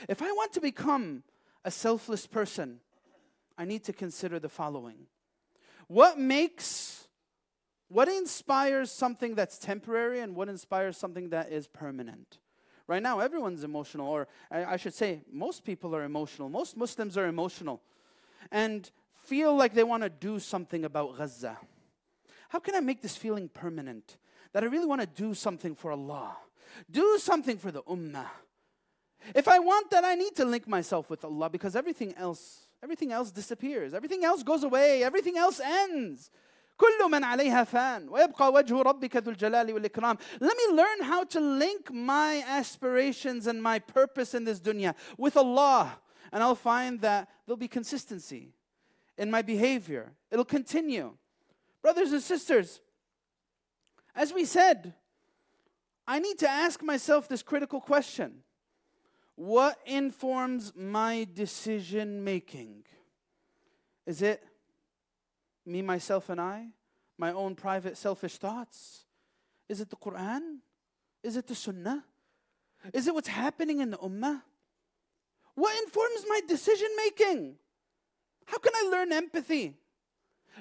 If 0.08 0.22
I 0.22 0.30
want 0.32 0.52
to 0.52 0.60
become 0.60 1.22
a 1.64 1.70
selfless 1.70 2.26
person, 2.26 2.80
I 3.56 3.64
need 3.64 3.84
to 3.84 3.92
consider 3.92 4.38
the 4.38 4.48
following. 4.48 5.06
What 5.86 6.18
makes, 6.18 7.06
what 7.89 8.07
inspires 8.07 8.91
something 8.91 9.35
that's 9.35 9.57
temporary 9.57 10.19
and 10.19 10.35
what 10.35 10.47
inspires 10.47 10.97
something 10.97 11.29
that 11.29 11.51
is 11.51 11.67
permanent? 11.67 12.37
Right 12.87 13.03
now, 13.03 13.19
everyone's 13.19 13.63
emotional, 13.63 14.07
or 14.07 14.27
I 14.49 14.77
should 14.77 14.93
say, 14.93 15.21
most 15.31 15.63
people 15.63 15.95
are 15.95 16.03
emotional. 16.03 16.49
Most 16.49 16.77
Muslims 16.77 17.17
are 17.17 17.27
emotional 17.27 17.81
and 18.51 18.89
feel 19.13 19.55
like 19.55 19.73
they 19.73 19.83
want 19.83 20.03
to 20.03 20.09
do 20.09 20.39
something 20.39 20.85
about 20.85 21.17
Gaza. 21.17 21.57
How 22.49 22.59
can 22.59 22.73
I 22.73 22.79
make 22.79 23.01
this 23.01 23.15
feeling 23.15 23.47
permanent? 23.47 24.17
That 24.53 24.63
I 24.63 24.67
really 24.67 24.87
want 24.87 25.01
to 25.01 25.07
do 25.07 25.35
something 25.35 25.75
for 25.75 25.91
Allah, 25.91 26.35
do 26.89 27.19
something 27.19 27.57
for 27.57 27.71
the 27.71 27.83
Ummah. 27.83 28.25
If 29.35 29.47
I 29.47 29.59
want 29.59 29.91
that, 29.91 30.03
I 30.03 30.15
need 30.15 30.35
to 30.37 30.45
link 30.45 30.67
myself 30.67 31.09
with 31.09 31.23
Allah 31.23 31.49
because 31.49 31.75
everything 31.75 32.15
else, 32.15 32.67
everything 32.81 33.11
else 33.11 33.31
disappears. 33.31 33.93
Everything 33.93 34.23
else 34.23 34.41
goes 34.41 34.63
away. 34.63 35.03
Everything 35.03 35.37
else 35.37 35.59
ends. 35.59 36.31
كل 36.78 37.10
من 37.10 37.24
عليها 37.24 37.64
فان 37.64 38.08
ويبقى 38.08 38.52
وجه 38.52 38.82
ربك 38.82 39.16
ذو 39.16 39.30
الجلال 39.30 39.72
والإكرام 39.72 40.18
Let 40.40 40.56
me 40.56 40.74
learn 40.74 41.02
how 41.02 41.24
to 41.24 41.40
link 41.40 41.92
my 41.92 42.42
aspirations 42.46 43.46
and 43.46 43.62
my 43.62 43.78
purpose 43.78 44.34
in 44.34 44.44
this 44.44 44.60
dunya 44.60 44.94
with 45.16 45.36
Allah 45.36 45.98
and 46.32 46.42
I'll 46.42 46.56
find 46.56 47.00
that 47.02 47.28
there'll 47.46 47.56
be 47.56 47.68
consistency 47.68 48.54
in 49.16 49.30
my 49.30 49.40
behavior. 49.40 50.12
It'll 50.32 50.44
continue. 50.44 51.12
Brothers 51.80 52.12
and 52.12 52.20
sisters, 52.20 52.80
As 54.14 54.32
we 54.32 54.44
said, 54.44 54.94
I 56.06 56.18
need 56.18 56.38
to 56.38 56.48
ask 56.48 56.82
myself 56.82 57.28
this 57.28 57.42
critical 57.42 57.80
question 57.80 58.42
What 59.36 59.78
informs 59.86 60.72
my 60.76 61.26
decision 61.32 62.22
making? 62.22 62.84
Is 64.06 64.22
it 64.22 64.44
me, 65.65 65.81
myself, 65.81 66.29
and 66.29 66.39
I? 66.39 66.67
My 67.17 67.31
own 67.31 67.55
private 67.55 67.97
selfish 67.97 68.37
thoughts? 68.37 69.05
Is 69.67 69.81
it 69.81 69.89
the 69.89 69.95
Quran? 69.95 70.59
Is 71.23 71.35
it 71.35 71.47
the 71.47 71.55
Sunnah? 71.55 72.03
Is 72.93 73.07
it 73.07 73.13
what's 73.13 73.27
happening 73.27 73.79
in 73.79 73.91
the 73.91 73.97
Ummah? 73.97 74.41
What 75.55 75.83
informs 75.83 76.25
my 76.27 76.41
decision 76.47 76.87
making? 76.97 77.55
How 78.45 78.57
can 78.57 78.71
I 78.75 78.89
learn 78.89 79.11
empathy? 79.11 79.75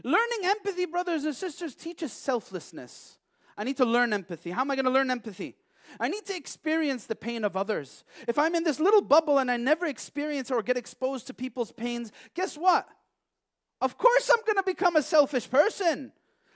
Learning 0.03 0.41
empathy, 0.45 0.87
brothers 0.87 1.25
and 1.25 1.35
sisters, 1.35 1.75
teaches 1.75 2.13
selflessness. 2.13 3.19
I 3.57 3.65
need 3.65 3.77
to 3.79 3.85
learn 3.85 4.13
empathy. 4.13 4.51
How 4.51 4.63
am 4.63 4.71
I 4.71 4.77
going 4.77 4.85
to 4.85 4.91
learn 4.91 5.11
empathy? 5.11 5.57
I 5.99 6.09
need 6.09 6.27
to 6.27 6.37
experience 6.37 7.07
the 7.07 7.17
pain 7.17 7.45
of 7.45 7.57
others. 7.57 8.05
If 8.27 8.39
I'm 8.39 8.55
in 8.55 8.65
this 8.65 8.79
little 8.79 9.01
bubble 9.01 9.39
and 9.39 9.51
I 9.51 9.57
never 9.57 9.87
experience 9.87 10.51
or 10.51 10.63
get 10.63 10.77
exposed 10.77 11.27
to 11.29 11.35
people's 11.35 11.73
pains, 11.73 12.13
guess 12.35 12.57
what? 12.57 12.87
Of 13.81 13.97
course, 13.97 14.31
I'm 14.31 14.45
going 14.45 14.57
to 14.57 14.63
become 14.65 14.97
a 14.97 15.03
selfish 15.03 15.49
person. 15.49 16.13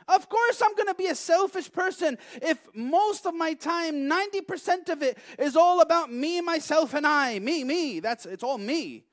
Of 0.08 0.28
course, 0.28 0.60
I'm 0.60 0.74
going 0.74 0.88
to 0.88 0.94
be 0.94 1.06
a 1.06 1.14
selfish 1.14 1.70
person 1.70 2.18
if 2.40 2.58
most 2.74 3.24
of 3.26 3.34
my 3.34 3.54
time, 3.54 4.10
90% 4.10 4.88
of 4.88 5.02
it, 5.02 5.16
is 5.38 5.56
all 5.56 5.80
about 5.80 6.12
me, 6.12 6.40
myself, 6.40 6.94
and 6.94 7.06
I. 7.06 7.38
Me, 7.38 7.62
me. 7.62 8.00
That's 8.00 8.26
it's 8.26 8.42
all 8.42 8.58
me. 8.58 9.04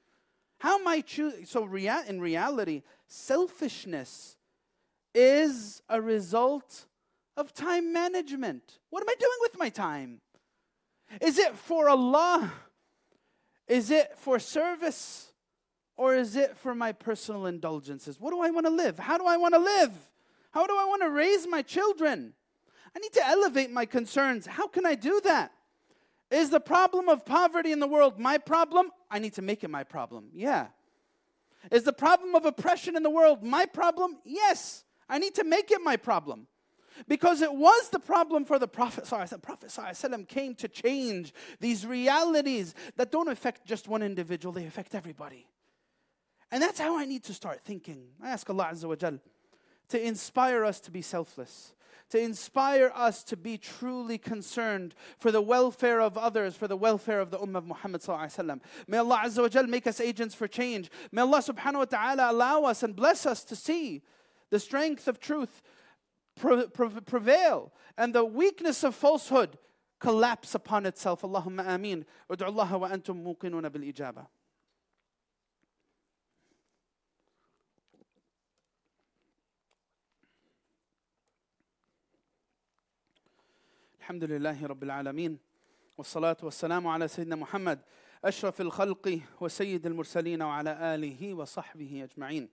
How 0.60 0.80
am 0.80 0.88
I 0.88 1.02
choosing? 1.02 1.45
So, 1.45 1.63
rea- 1.63 2.08
in 2.08 2.19
reality, 2.19 2.82
selfishness 3.08 4.36
is 5.13 5.82
a 5.88 6.02
result 6.02 6.86
of 7.38 7.54
time 7.54 7.93
management. 7.93 8.80
What 8.89 9.02
am 9.04 9.10
I 9.10 9.15
doing 9.19 9.38
with 9.41 9.58
my 9.58 9.69
time? 9.69 10.22
Is 11.22 11.38
it 11.38 11.56
for 11.56 11.89
Allah? 11.89 12.52
Is 13.67 13.91
it 13.91 14.13
for 14.17 14.39
service? 14.39 15.29
Or 16.00 16.16
is 16.16 16.38
it 16.38 16.56
for 16.56 16.74
my 16.74 16.94
personal 16.94 17.46
indulgences? 17.46 18.22
What 18.22 18.32
do 18.32 18.40
I 18.40 18.52
want 18.52 18.66
to 18.66 18.72
live? 18.72 18.98
How 18.98 19.18
do 19.18 19.26
I 19.26 19.36
want 19.36 19.54
to 19.54 19.60
live? 19.60 19.92
How 20.52 20.66
do 20.66 20.74
I 20.74 20.86
want 20.86 21.02
to 21.02 21.10
raise 21.10 21.46
my 21.46 21.62
children? 21.62 22.32
I 22.96 23.00
need 23.00 23.12
to 23.12 23.28
elevate 23.28 23.70
my 23.70 23.86
concerns. 23.86 24.46
How 24.46 24.66
can 24.66 24.86
I 24.86 24.96
do 24.96 25.20
that? 25.26 25.52
Is 26.32 26.52
the 26.52 26.62
problem 26.62 27.10
of 27.10 27.26
poverty 27.26 27.74
in 27.74 27.82
the 27.82 27.88
world 27.88 28.18
my 28.18 28.38
problem? 28.38 28.92
I 29.12 29.20
need 29.20 29.34
to 29.34 29.42
make 29.42 29.62
it 29.66 29.70
my 29.70 29.84
problem. 29.84 30.30
Yeah. 30.34 30.68
Is 31.70 31.84
the 31.84 31.92
problem 31.92 32.34
of 32.34 32.46
oppression 32.46 32.96
in 32.96 33.04
the 33.04 33.10
world 33.10 33.44
my 33.44 33.66
problem? 33.66 34.20
Yes. 34.24 34.86
I 35.10 35.20
need 35.20 35.36
to 35.36 35.44
make 35.44 35.70
it 35.70 35.82
my 35.84 35.98
problem. 35.98 36.48
Because 37.10 37.42
it 37.42 37.54
was 37.54 37.90
the 37.90 38.00
problem 38.00 38.46
for 38.46 38.58
the 38.58 38.70
Prophet. 38.70 39.04
The 39.04 39.38
Prophet 39.38 40.30
came 40.30 40.56
to 40.56 40.70
change 40.70 41.34
these 41.60 41.86
realities 41.86 42.74
that 42.96 43.12
don't 43.12 43.28
affect 43.28 43.66
just 43.66 43.90
one 43.90 44.02
individual, 44.02 44.54
they 44.54 44.66
affect 44.66 44.96
everybody. 44.96 45.46
And 46.52 46.62
that's 46.64 46.80
how 46.80 46.98
I 46.98 47.06
need 47.06 47.24
to 47.26 47.34
start 47.34 47.62
thinking. 47.64 48.08
I 48.22 48.30
ask 48.30 48.50
Allah 48.50 48.70
Azza 48.72 48.86
wa 48.86 48.96
Jal 48.96 49.20
to 49.90 50.02
inspire 50.02 50.64
us 50.66 50.80
to 50.82 50.92
be 50.92 51.02
selfless, 51.02 51.74
to 52.10 52.20
inspire 52.20 52.92
us 52.96 53.24
to 53.26 53.38
be 53.38 53.58
truly 53.58 54.18
concerned 54.18 54.96
for 55.18 55.32
the 55.32 55.42
welfare 55.42 56.02
of 56.02 56.18
others, 56.18 56.56
for 56.56 56.68
the 56.68 56.78
welfare 56.78 57.20
of 57.20 57.32
the 57.32 57.38
Ummah 57.38 57.58
of 57.58 57.68
Muhammad. 57.68 58.04
May 58.88 58.98
Allah 58.98 59.22
Azza 59.26 59.42
wa 59.42 59.50
Jal 59.50 59.68
make 59.68 59.88
us 59.88 60.00
agents 60.00 60.36
for 60.36 60.48
change. 60.48 60.90
May 61.12 61.22
Allah 61.22 61.40
subhanahu 61.40 61.78
wa 61.78 61.86
ta'ala 61.86 62.32
allow 62.32 62.64
us 62.64 62.84
and 62.84 62.96
bless 62.96 63.26
us 63.26 63.44
to 63.46 63.56
see 63.56 64.02
the 64.50 64.60
strength 64.60 65.08
of 65.08 65.20
truth 65.20 65.62
prevail 66.36 67.74
and 67.98 68.16
the 68.16 68.26
weakness 68.26 68.84
of 68.84 68.96
falsehood 68.96 69.58
collapse 70.00 70.56
upon 70.56 70.86
itself. 70.86 71.22
Allahumma 71.22 71.68
ameen. 71.68 72.06
Wa 72.30 72.36
antum 72.36 73.24
muqinuna 73.24 73.72
bil. 73.72 73.84
الحمد 84.10 84.24
لله 84.24 84.65
رب 84.65 84.84
العالمين 84.84 85.39
والصلاة 85.98 86.38
والسلام 86.43 86.88
على 86.88 87.08
سيدنا 87.08 87.36
محمد 87.36 87.80
أشرف 88.26 88.62
الخلق 88.62 89.22
وسيد 89.41 89.86
المرسلين 89.86 90.41
وعلى 90.41 90.95
آله 90.95 91.34
وصحبه 91.34 92.04
أجمعين. 92.04 92.50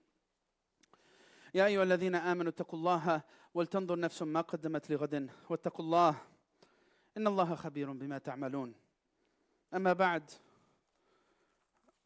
يا 1.55 1.66
أيها 1.66 1.83
الذين 1.83 2.14
آمنوا 2.14 2.51
اتقوا 2.51 2.79
الله 2.79 3.23
ولتنظر 3.55 3.99
نفس 3.99 4.23
ما 4.23 4.40
قدمت 4.40 4.90
لغد 4.90 5.31
واتقوا 5.51 5.85
الله 5.85 6.16
إن 7.16 7.27
الله 7.27 7.55
خبير 7.55 7.92
بما 7.92 8.19
تعملون. 8.19 8.75
أما 9.75 9.92
بعد 9.92 10.31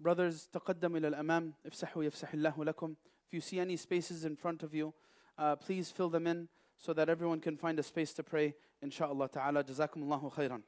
Brothers 0.01 0.49
تقدموا 0.53 0.99
إلى 0.99 1.09
الأمام 1.09 1.55
افسحوا 1.67 2.05
يفسح 2.05 2.35
الله 2.35 2.65
لكم. 2.65 2.95
If 3.27 3.35
you 3.35 3.41
see 3.41 3.59
any 3.59 3.77
spaces 3.77 4.25
in 4.25 4.37
front 4.37 4.63
of 4.63 4.75
you 4.75 4.95
uh, 5.39 5.57
please 5.57 5.91
fill 5.91 6.09
them 6.09 6.29
in. 6.29 6.49
So 6.81 6.93
that 6.95 7.09
everyone 7.09 7.41
can 7.41 7.57
find 7.57 7.79
a 7.79 7.83
space 7.83 8.13
to 8.15 8.23
pray 8.23 8.55
inshaAllah 8.85 9.31
ta'ala. 9.31 9.63
Jazakum 9.63 10.03
Allahu 10.03 10.31
khairan. 10.31 10.63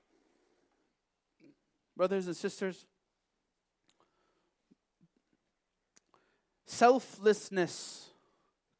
Brothers 1.97 2.27
and 2.27 2.37
sisters 2.37 2.87
selflessness 6.67 8.09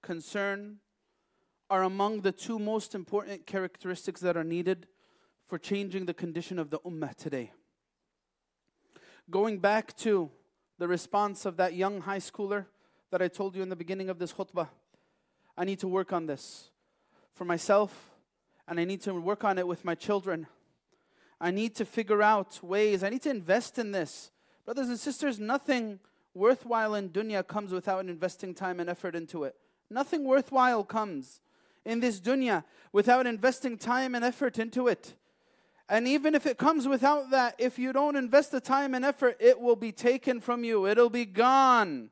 concern 0.03 0.79
are 1.69 1.83
among 1.83 2.23
the 2.23 2.33
two 2.33 2.59
most 2.59 2.95
important 2.95 3.47
characteristics 3.47 4.21
that 4.21 4.37
are 4.37 4.45
needed 4.45 4.87
for 5.47 5.59
changing 5.59 6.07
the 6.07 6.15
condition 6.15 6.59
of 6.59 6.71
the 6.71 6.79
ummah 6.81 7.15
today. 7.15 7.53
Going 9.31 9.59
back 9.59 9.97
to 9.99 10.31
the 10.79 10.89
response 10.89 11.45
of 11.47 11.57
that 11.59 11.75
young 11.75 12.01
high 12.01 12.19
schooler 12.19 12.67
that 13.11 13.23
I 13.23 13.29
told 13.29 13.55
you 13.55 13.63
in 13.63 13.69
the 13.69 13.77
beginning 13.77 14.09
of 14.09 14.19
this 14.19 14.33
khutbah, 14.33 14.69
I 15.57 15.65
need 15.65 15.79
to 15.81 15.89
work 15.89 16.13
on 16.13 16.27
this 16.27 16.72
for 17.35 17.45
myself 17.45 18.13
and 18.69 18.79
I 18.79 18.85
need 18.85 19.03
to 19.03 19.15
work 19.15 19.45
on 19.45 19.59
it 19.59 19.67
with 19.67 19.85
my 19.85 19.95
children. 19.95 20.47
I 21.41 21.51
need 21.51 21.75
to 21.77 21.85
figure 21.85 22.23
out 22.23 22.61
ways, 22.63 23.03
I 23.03 23.11
need 23.11 23.23
to 23.23 23.31
invest 23.31 23.79
in 23.79 23.93
this. 23.93 24.31
Brothers 24.65 24.89
and 24.89 24.99
sisters, 24.99 25.41
nothing 25.41 25.99
worthwhile 26.35 26.95
in 26.95 27.11
dunya 27.11 27.47
comes 27.47 27.73
without 27.73 28.07
investing 28.07 28.55
time 28.55 28.81
and 28.81 28.89
effort 28.89 29.15
into 29.15 29.45
it. 29.45 29.57
Nothing 29.91 30.25
worthwhile 30.25 30.85
comes 30.85 31.41
in 31.85 32.01
this 32.01 32.21
dunya 32.21 32.65
without 32.93 33.27
investing 33.27 33.77
time 33.77 34.15
and 34.15 34.25
effort 34.25 34.59
into 34.59 34.89
it. 34.89 35.15
And 35.89 36.07
even 36.07 36.35
if 36.35 36.47
it 36.47 36.57
comes 36.57 36.89
without 36.89 37.31
that, 37.33 37.57
if 37.59 37.79
you 37.79 37.93
don't 37.93 38.17
invest 38.17 38.53
the 38.53 38.61
time 38.61 38.95
and 38.95 39.05
effort, 39.05 39.37
it 39.41 39.61
will 39.61 39.77
be 39.77 39.93
taken 39.93 40.41
from 40.41 40.65
you. 40.65 40.87
It'll 40.87 41.11
be 41.11 41.27
gone. 41.27 42.11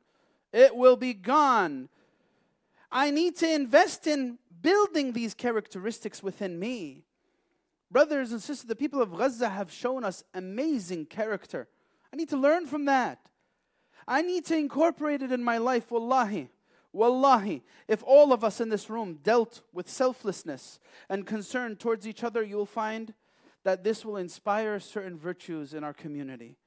It 0.53 0.75
will 0.75 0.97
be 0.97 1.13
gone. 1.13 1.89
I 2.91 3.09
need 3.09 3.37
to 3.37 3.51
invest 3.51 4.05
in 4.05 4.37
building 4.61 5.13
these 5.13 5.33
characteristics 5.33 6.21
within 6.21 6.59
me. 6.59 7.03
Brothers 7.89 8.31
and 8.31 8.41
sisters, 8.41 8.67
the 8.67 8.75
people 8.75 9.01
of 9.01 9.15
Gaza 9.17 9.49
have 9.49 9.71
shown 9.71 10.03
us 10.03 10.23
amazing 10.33 11.05
character. 11.07 11.67
I 12.13 12.15
need 12.15 12.29
to 12.29 12.37
learn 12.37 12.65
from 12.65 12.85
that. 12.85 13.19
I 14.07 14.21
need 14.21 14.45
to 14.45 14.57
incorporate 14.57 15.21
it 15.21 15.31
in 15.31 15.43
my 15.43 15.57
life, 15.57 15.91
wallahi. 15.91 16.49
Wallahi, 16.93 17.63
if 17.87 18.03
all 18.03 18.33
of 18.33 18.43
us 18.43 18.59
in 18.59 18.69
this 18.69 18.89
room 18.89 19.19
dealt 19.23 19.61
with 19.71 19.89
selflessness 19.89 20.79
and 21.09 21.25
concern 21.25 21.75
towards 21.77 22.05
each 22.05 22.23
other, 22.23 22.43
you 22.43 22.57
will 22.57 22.65
find 22.65 23.13
that 23.63 23.83
this 23.83 24.03
will 24.03 24.17
inspire 24.17 24.79
certain 24.79 25.17
virtues 25.17 25.73
in 25.73 25.83
our 25.83 25.93
community. 25.93 26.57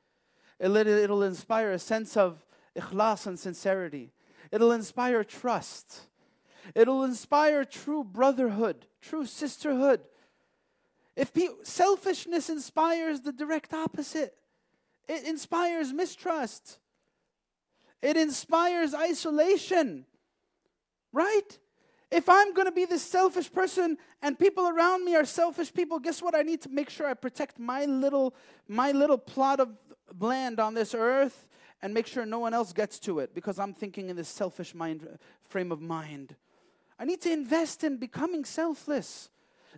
It'll, 0.59 0.77
it'll 0.77 1.23
inspire 1.23 1.73
a 1.73 1.79
sense 1.79 2.17
of 2.17 2.45
ikhlas 2.77 3.27
and 3.27 3.39
sincerity. 3.39 4.13
It'll 4.51 4.73
inspire 4.73 5.25
trust. 5.25 6.07
It'll 6.75 7.05
inspire 7.05 7.65
true 7.65 8.05
brotherhood, 8.05 8.87
true 9.01 9.27
sisterhood. 9.27 10.01
If 11.17 11.33
selfishness 11.63 12.51
inspires 12.51 13.21
the 13.21 13.33
direct 13.33 13.73
opposite, 13.73 14.35
it 15.09 15.25
inspires 15.25 15.93
mistrust. 15.93 16.79
It 18.03 18.17
inspires 18.17 18.95
isolation. 18.95 20.07
Right? 21.13 21.59
If 22.11 22.29
I'm 22.29 22.55
going 22.55 22.67
to 22.67 22.73
be 22.73 22.85
this 22.85 23.03
selfish 23.03 23.53
person 23.53 23.97
and 24.23 24.39
people 24.39 24.69
around 24.69 25.05
me 25.05 25.17
are 25.17 25.25
selfish 25.25 25.73
people, 25.73 25.99
guess 25.99 26.23
what? 26.23 26.35
I 26.35 26.43
need 26.43 26.63
to 26.63 26.69
make 26.69 26.91
sure 26.91 27.07
I 27.07 27.15
protect 27.15 27.59
my 27.59 27.85
little 27.85 28.35
my 28.69 28.93
little 28.93 29.19
plot 29.19 29.61
of 29.61 29.71
land 30.21 30.61
on 30.61 30.75
this 30.75 30.95
earth 30.95 31.49
and 31.83 31.93
make 31.93 32.07
sure 32.07 32.25
no 32.25 32.39
one 32.39 32.55
else 32.55 32.73
gets 32.73 32.99
to 33.01 33.19
it 33.19 33.35
because 33.35 33.59
I'm 33.59 33.75
thinking 33.75 34.11
in 34.11 34.17
this 34.17 34.29
selfish 34.29 34.75
mind 34.75 35.07
frame 35.43 35.73
of 35.73 35.81
mind. 35.81 36.37
I 36.99 37.05
need 37.05 37.21
to 37.23 37.33
invest 37.33 37.85
in 37.85 37.97
becoming 37.97 38.45
selfless. 38.45 39.31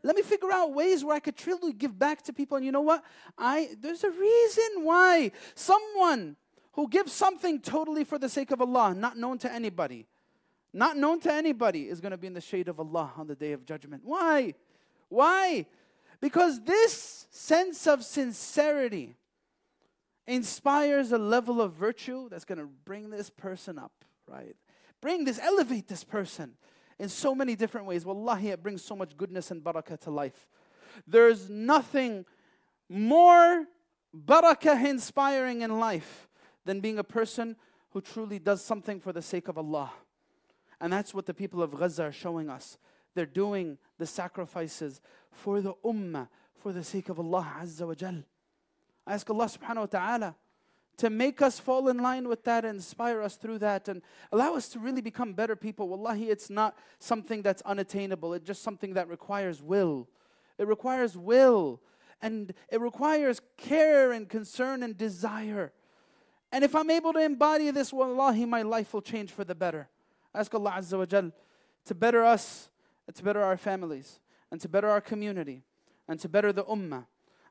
Let 0.02 0.16
me 0.16 0.22
figure 0.22 0.52
out 0.52 0.74
ways 0.74 1.04
where 1.04 1.16
I 1.16 1.20
could 1.20 1.36
truly 1.36 1.72
give 1.72 1.98
back 1.98 2.22
to 2.22 2.32
people. 2.32 2.56
And 2.56 2.66
you 2.66 2.72
know 2.72 2.82
what? 2.82 3.02
I 3.38 3.70
there's 3.80 4.04
a 4.04 4.10
reason 4.10 4.84
why 4.84 5.32
someone 5.54 6.36
who 6.72 6.88
gives 6.88 7.12
something 7.12 7.60
totally 7.60 8.04
for 8.04 8.18
the 8.18 8.28
sake 8.28 8.50
of 8.50 8.60
Allah, 8.60 8.94
not 8.94 9.16
known 9.16 9.38
to 9.38 9.52
anybody, 9.52 10.06
not 10.72 10.96
known 10.96 11.20
to 11.20 11.32
anybody, 11.32 11.88
is 11.88 12.00
going 12.00 12.10
to 12.10 12.18
be 12.18 12.26
in 12.26 12.34
the 12.34 12.40
shade 12.40 12.68
of 12.68 12.78
Allah 12.78 13.12
on 13.16 13.26
the 13.26 13.34
day 13.34 13.52
of 13.52 13.64
judgment. 13.64 14.02
Why? 14.04 14.54
Why? 15.08 15.66
Because 16.20 16.60
this 16.62 17.26
sense 17.30 17.86
of 17.86 18.04
sincerity 18.04 19.16
inspires 20.26 21.12
a 21.12 21.18
level 21.18 21.62
of 21.62 21.72
virtue 21.72 22.28
that's 22.28 22.44
going 22.44 22.58
to 22.58 22.68
bring 22.84 23.10
this 23.10 23.30
person 23.30 23.78
up, 23.78 24.04
right? 24.26 24.56
Bring 25.00 25.24
this, 25.24 25.38
elevate 25.38 25.88
this 25.88 26.04
person 26.04 26.54
in 26.99 27.09
so 27.09 27.34
many 27.34 27.55
different 27.55 27.86
ways. 27.86 28.05
Wallahi, 28.05 28.51
it 28.51 28.62
brings 28.62 28.82
so 28.82 28.97
much 28.97 29.16
goodness 29.16 29.51
and 29.51 29.62
barakah 29.62 30.01
to 30.01 30.11
life. 30.11 30.49
There's 31.07 31.51
nothing 31.51 32.24
more 32.88 33.66
barakah 34.16 34.84
inspiring 34.84 35.62
in 35.62 35.78
life 35.78 36.28
than 36.64 36.80
being 36.80 36.99
a 36.99 37.05
person 37.05 37.57
who 37.90 38.01
truly 38.01 38.38
does 38.38 38.62
something 38.62 39.01
for 39.01 39.12
the 39.12 39.22
sake 39.22 39.49
of 39.49 39.59
Allah. 39.59 39.90
And 40.80 40.92
that's 40.92 41.14
what 41.14 41.26
the 41.26 41.34
people 41.34 41.62
of 41.62 41.78
Gaza 41.78 42.05
are 42.05 42.12
showing 42.12 42.51
us. 42.51 42.78
They're 43.14 43.24
doing 43.24 43.78
the 43.99 44.07
sacrifices 44.07 45.01
for 45.30 45.61
the 45.61 45.74
ummah, 45.84 46.28
for 46.59 46.72
the 46.72 46.84
sake 46.84 47.09
of 47.09 47.18
Allah 47.18 47.55
Azza 47.62 47.86
wa 47.86 47.94
Jal. 47.94 48.22
I 49.07 49.14
ask 49.14 49.28
Allah 49.30 49.47
subhanahu 49.47 49.76
wa 49.76 49.86
ta'ala 49.86 50.34
to 50.99 51.11
make 51.11 51.42
us 51.42 51.61
fall 51.61 51.88
in 51.88 51.99
line 51.99 52.26
with 52.28 52.44
that 52.44 52.64
and 52.64 52.76
inspire 52.76 53.20
us 53.20 53.36
through 53.36 53.59
that 53.59 53.88
and 53.88 54.03
allow 54.32 54.55
us 54.55 54.68
to 54.68 54.78
really 54.78 55.03
become 55.03 55.34
better 55.34 55.55
people. 55.55 55.88
Wallahi, 55.88 56.30
it's 56.30 56.49
not 56.49 56.76
something 56.99 57.42
that's 57.42 57.62
unattainable, 57.62 58.32
it's 58.34 58.47
just 58.47 58.62
something 58.62 58.94
that 58.94 59.09
requires 59.09 59.62
will. 59.62 60.09
It 60.59 60.66
requires 60.66 61.16
will 61.16 61.80
and 62.22 62.55
it 62.70 62.80
requires 62.80 63.40
care 63.57 64.12
and 64.12 64.28
concern 64.28 64.82
and 64.82 64.97
desire. 64.97 65.72
And 66.51 66.64
if 66.64 66.74
I'm 66.74 66.90
able 66.90 67.12
to 67.12 67.22
embody 67.22 67.70
this, 67.70 67.92
wallahi, 67.92 68.47
my 68.47 68.62
life 68.62 68.94
will 68.94 69.03
change 69.03 69.30
for 69.30 69.44
the 69.44 69.55
better. 69.55 69.88
I 70.34 70.40
ask 70.40 70.55
Allah 70.55 70.76
Azza 70.78 70.99
wa 70.99 71.07
Jal 71.07 71.32
to 71.84 71.94
better 71.94 72.24
us, 72.24 72.70
to 73.12 73.22
better 73.22 73.42
our 73.42 73.57
families, 73.57 74.20
and 74.51 74.61
to 74.61 74.68
better 74.68 74.88
our 74.88 75.01
community, 75.01 75.62
and 76.09 76.18
to 76.20 76.28
better 76.28 76.53
the 76.53 76.64
ummah. 76.64 77.05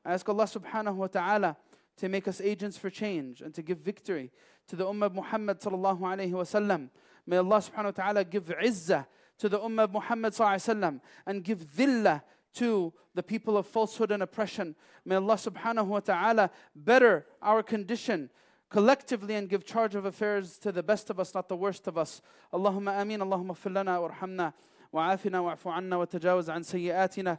I 0.04 0.14
ask 0.14 0.28
Allah 0.28 0.44
subhanahu 0.44 0.94
wa 0.96 1.06
ta'ala 1.06 1.56
to 1.97 2.09
make 2.09 2.27
us 2.27 2.41
agents 2.41 2.77
for 2.77 2.89
change 2.89 3.41
and 3.41 3.53
to 3.53 3.61
give 3.61 3.79
victory 3.79 4.31
to 4.67 4.75
the 4.75 4.85
Ummah 4.85 5.07
of 5.07 5.15
Muhammad 5.15 5.59
sallallahu 5.59 5.99
alayhi 5.99 6.31
wasallam. 6.31 6.89
May 7.27 7.37
Allah 7.37 7.57
subhanahu 7.57 7.85
wa 7.85 7.91
ta'ala 7.91 8.23
give 8.23 8.45
izzah 8.45 9.05
to 9.37 9.49
the 9.49 9.59
Ummah 9.59 9.83
of 9.83 9.91
Muhammad 9.91 10.33
sallallahu 10.33 10.55
alayhi 10.55 10.75
wasallam 10.75 11.01
and 11.25 11.43
give 11.43 11.59
dhillah 11.75 12.21
to 12.55 12.93
the 13.13 13.23
people 13.23 13.57
of 13.57 13.67
falsehood 13.67 14.11
and 14.11 14.23
oppression. 14.23 14.75
May 15.05 15.15
Allah 15.15 15.35
subhanahu 15.35 15.85
wa 15.87 15.99
ta'ala 15.99 16.49
better 16.75 17.25
our 17.41 17.63
condition 17.63 18.29
collectively 18.69 19.35
and 19.35 19.49
give 19.49 19.65
charge 19.65 19.95
of 19.95 20.05
affairs 20.05 20.57
to 20.59 20.71
the 20.71 20.81
best 20.81 21.09
of 21.09 21.19
us, 21.19 21.33
not 21.33 21.49
the 21.49 21.55
worst 21.55 21.87
of 21.87 21.97
us. 21.97 22.21
Allahumma 22.53 22.99
ameen, 23.01 23.19
Allahumma 23.19 23.57
fillana 23.57 23.99
warhamna. 23.99 24.53
وعافنا 24.93 25.39
واعف 25.39 25.67
عنا 25.67 25.97
وتجاوز 25.97 26.49
عن 26.49 26.63
سيئاتنا 26.63 27.37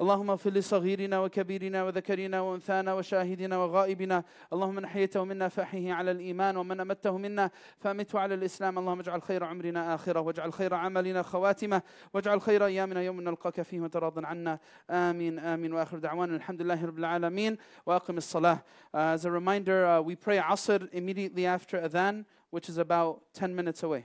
اللهم 0.00 0.30
اغفر 0.30 0.50
لصغيرنا 0.50 1.20
وكبيرنا 1.20 1.84
وذكرنا 1.84 2.40
وأنثانا 2.40 2.94
وشاهدنا 2.94 3.58
وغائبنا. 3.58 4.24
اللهم 4.52 4.74
من 4.74 4.84
احييته 4.84 5.24
منا 5.24 5.48
فأحيه 5.48 5.92
على 5.92 6.10
الإيمان 6.10 6.56
ومن 6.56 6.80
أمته 6.80 7.18
منا 7.18 7.50
فأمته 7.78 8.18
على 8.18 8.34
الإسلام. 8.34 8.78
اللهم 8.78 9.00
اجعل 9.00 9.22
خير 9.22 9.44
عمرنا 9.44 9.94
آخرة 9.94 10.20
واجعل 10.20 10.52
خير 10.52 10.74
عملنا 10.74 11.22
خواتمة 11.22 11.82
واجعل 12.14 12.40
خير 12.40 12.66
أيامنا 12.66 13.02
يوم 13.02 13.20
نلقاك 13.20 13.62
فيه 13.62 13.80
وتراض 13.80 14.24
عنا. 14.24 14.58
آمين 14.90 15.38
آمين. 15.38 15.72
وآخر 15.72 15.98
دعوانا 15.98 16.36
الحمد 16.36 16.62
لله 16.62 16.84
رب 16.84 16.98
العالمين. 16.98 17.56
وأقم 17.86 18.16
الصلاة. 18.16 18.58
Uh, 18.94 18.98
as 19.14 19.24
a 19.24 19.30
reminder 19.30 19.86
uh, 19.86 20.00
we 20.00 20.14
pray 20.14 20.38
asr 20.38 20.88
immediately 20.92 21.46
after 21.46 21.78
adhan 21.78 22.24
which 22.50 22.68
is 22.68 22.78
about 22.78 23.22
10 23.34 23.54
minutes 23.54 23.82
away. 23.82 24.04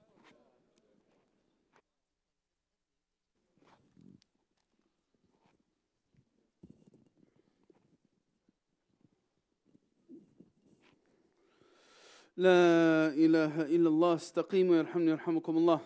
لا 12.37 13.07
إله 13.07 13.61
إلا 13.61 13.89
الله 13.89 14.15
استقيموا 14.15 14.75
يرحمني 14.75 15.11
يرحمكم 15.11 15.57
الله. 15.57 15.79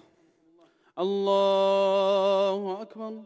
الله 1.00 2.82
أكبر. 2.82 3.24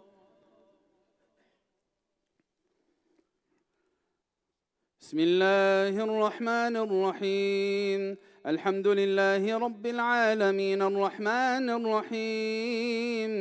بسم 5.02 5.20
الله 5.20 6.04
الرحمن 6.04 6.76
الرحيم. 6.78 8.18
الحمد 8.46 8.88
لله 8.88 9.58
رب 9.58 9.86
العالمين 9.88 10.82
الرحمن 10.82 11.70
الرحيم. 11.70 13.32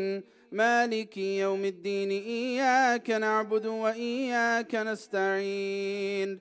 مالك 0.53 1.17
يوم 1.17 1.65
الدين 1.65 2.11
إياك 2.11 3.11
نعبد 3.11 3.67
وإياك 3.67 4.75
نستعين. 4.75 6.41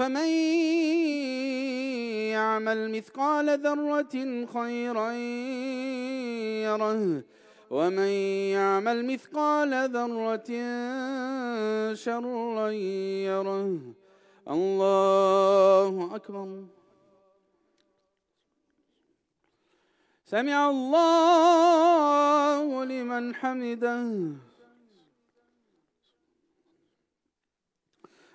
فمن 0.00 0.28
يعمل 2.32 2.90
مثقال 2.90 3.46
ذرة 3.60 4.46
خيرا 4.46 5.12
يره 6.64 7.22
ومن 7.70 8.12
يعمل 8.56 9.06
مثقال 9.06 9.72
ذرة 9.96 10.50
شرا 11.94 12.68
يره. 13.28 13.78
الله 14.48 16.14
أكبر. 16.14 16.64
سمع 20.24 20.70
الله 20.70 22.84
لمن 22.84 23.34
حمده. 23.34 24.00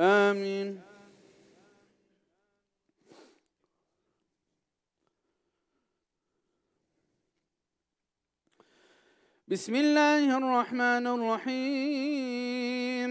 آمين. 0.00 0.80
بسم 9.48 9.74
الله 9.74 10.38
الرحمن 10.38 11.06
الرحيم. 11.06 13.10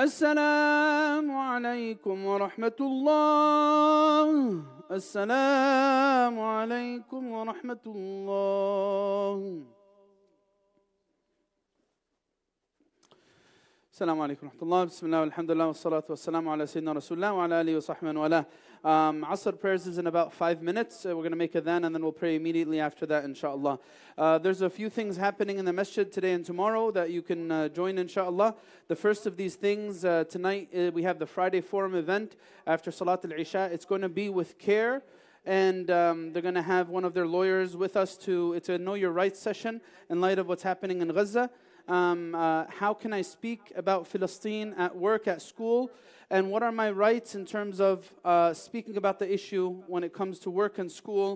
السلام 0.00 1.28
عليكم 1.30 2.24
ورحمة 2.24 2.78
الله. 2.80 4.28
السلام 4.90 6.40
عليكم 6.40 7.22
ورحمة 7.36 7.84
الله. 7.86 9.36
السلام 13.92 14.20
عليكم 14.20 14.46
ورحمة 14.46 14.62
الله. 14.62 14.84
بسم 14.84 15.06
الله 15.06 15.20
والحمد 15.20 15.50
لله 15.50 15.66
والصلاة 15.66 16.04
والسلام 16.08 16.48
على 16.48 16.64
سيدنا 16.66 16.92
رسول 16.92 17.20
الله 17.20 17.32
وعلى 17.36 17.60
آله 17.60 17.76
وصحبه 17.76 18.16
والاه. 18.20 18.44
Um, 18.82 19.26
Asr 19.28 19.60
prayers 19.60 19.86
is 19.86 19.98
in 19.98 20.06
about 20.06 20.32
five 20.32 20.62
minutes. 20.62 21.04
Uh, 21.04 21.10
we're 21.10 21.22
going 21.22 21.32
to 21.32 21.36
make 21.36 21.54
a 21.54 21.60
then 21.60 21.84
and 21.84 21.94
then 21.94 22.02
we'll 22.02 22.12
pray 22.12 22.34
immediately 22.34 22.80
after 22.80 23.04
that, 23.04 23.24
inshallah. 23.24 23.78
Uh, 24.16 24.38
there's 24.38 24.62
a 24.62 24.70
few 24.70 24.88
things 24.88 25.18
happening 25.18 25.58
in 25.58 25.66
the 25.66 25.72
masjid 25.72 26.10
today 26.10 26.32
and 26.32 26.46
tomorrow 26.46 26.90
that 26.90 27.10
you 27.10 27.20
can 27.20 27.52
uh, 27.52 27.68
join, 27.68 27.98
inshallah. 27.98 28.54
The 28.88 28.96
first 28.96 29.26
of 29.26 29.36
these 29.36 29.54
things, 29.54 30.02
uh, 30.02 30.24
tonight 30.30 30.70
uh, 30.74 30.90
we 30.94 31.02
have 31.02 31.18
the 31.18 31.26
Friday 31.26 31.60
Forum 31.60 31.94
event 31.94 32.36
after 32.66 32.90
Salat 32.90 33.22
al 33.22 33.32
Isha. 33.32 33.68
It's 33.70 33.84
going 33.84 34.00
to 34.00 34.08
be 34.08 34.30
with 34.30 34.58
CAIR 34.58 35.02
and 35.44 35.90
um, 35.90 36.32
they're 36.32 36.42
going 36.42 36.54
to 36.54 36.62
have 36.62 36.88
one 36.88 37.04
of 37.04 37.12
their 37.12 37.26
lawyers 37.26 37.76
with 37.76 37.96
us 37.96 38.16
to 38.18 38.52
it's 38.52 38.68
a 38.68 38.78
know 38.78 38.94
your 38.94 39.10
rights 39.10 39.40
session 39.40 39.80
in 40.10 40.20
light 40.20 40.38
of 40.38 40.46
what's 40.46 40.62
happening 40.62 41.00
in 41.00 41.08
gaza 41.08 41.48
um, 41.90 42.34
uh, 42.36 42.64
how 42.68 42.94
can 42.94 43.12
i 43.12 43.20
speak 43.20 43.72
about 43.74 44.06
philistine 44.06 44.72
at 44.78 44.94
work 44.96 45.26
at 45.26 45.42
school? 45.42 45.90
And 46.32 46.48
what 46.48 46.62
are 46.62 46.70
my 46.70 46.90
rights 46.92 47.34
in 47.34 47.44
terms 47.44 47.80
of 47.80 48.08
uh, 48.24 48.54
speaking 48.54 48.96
about 48.96 49.18
the 49.18 49.28
issue 49.30 49.82
when 49.88 50.04
it 50.04 50.12
comes 50.12 50.38
to 50.40 50.50
work 50.50 50.78
and 50.78 50.90
school 50.90 51.28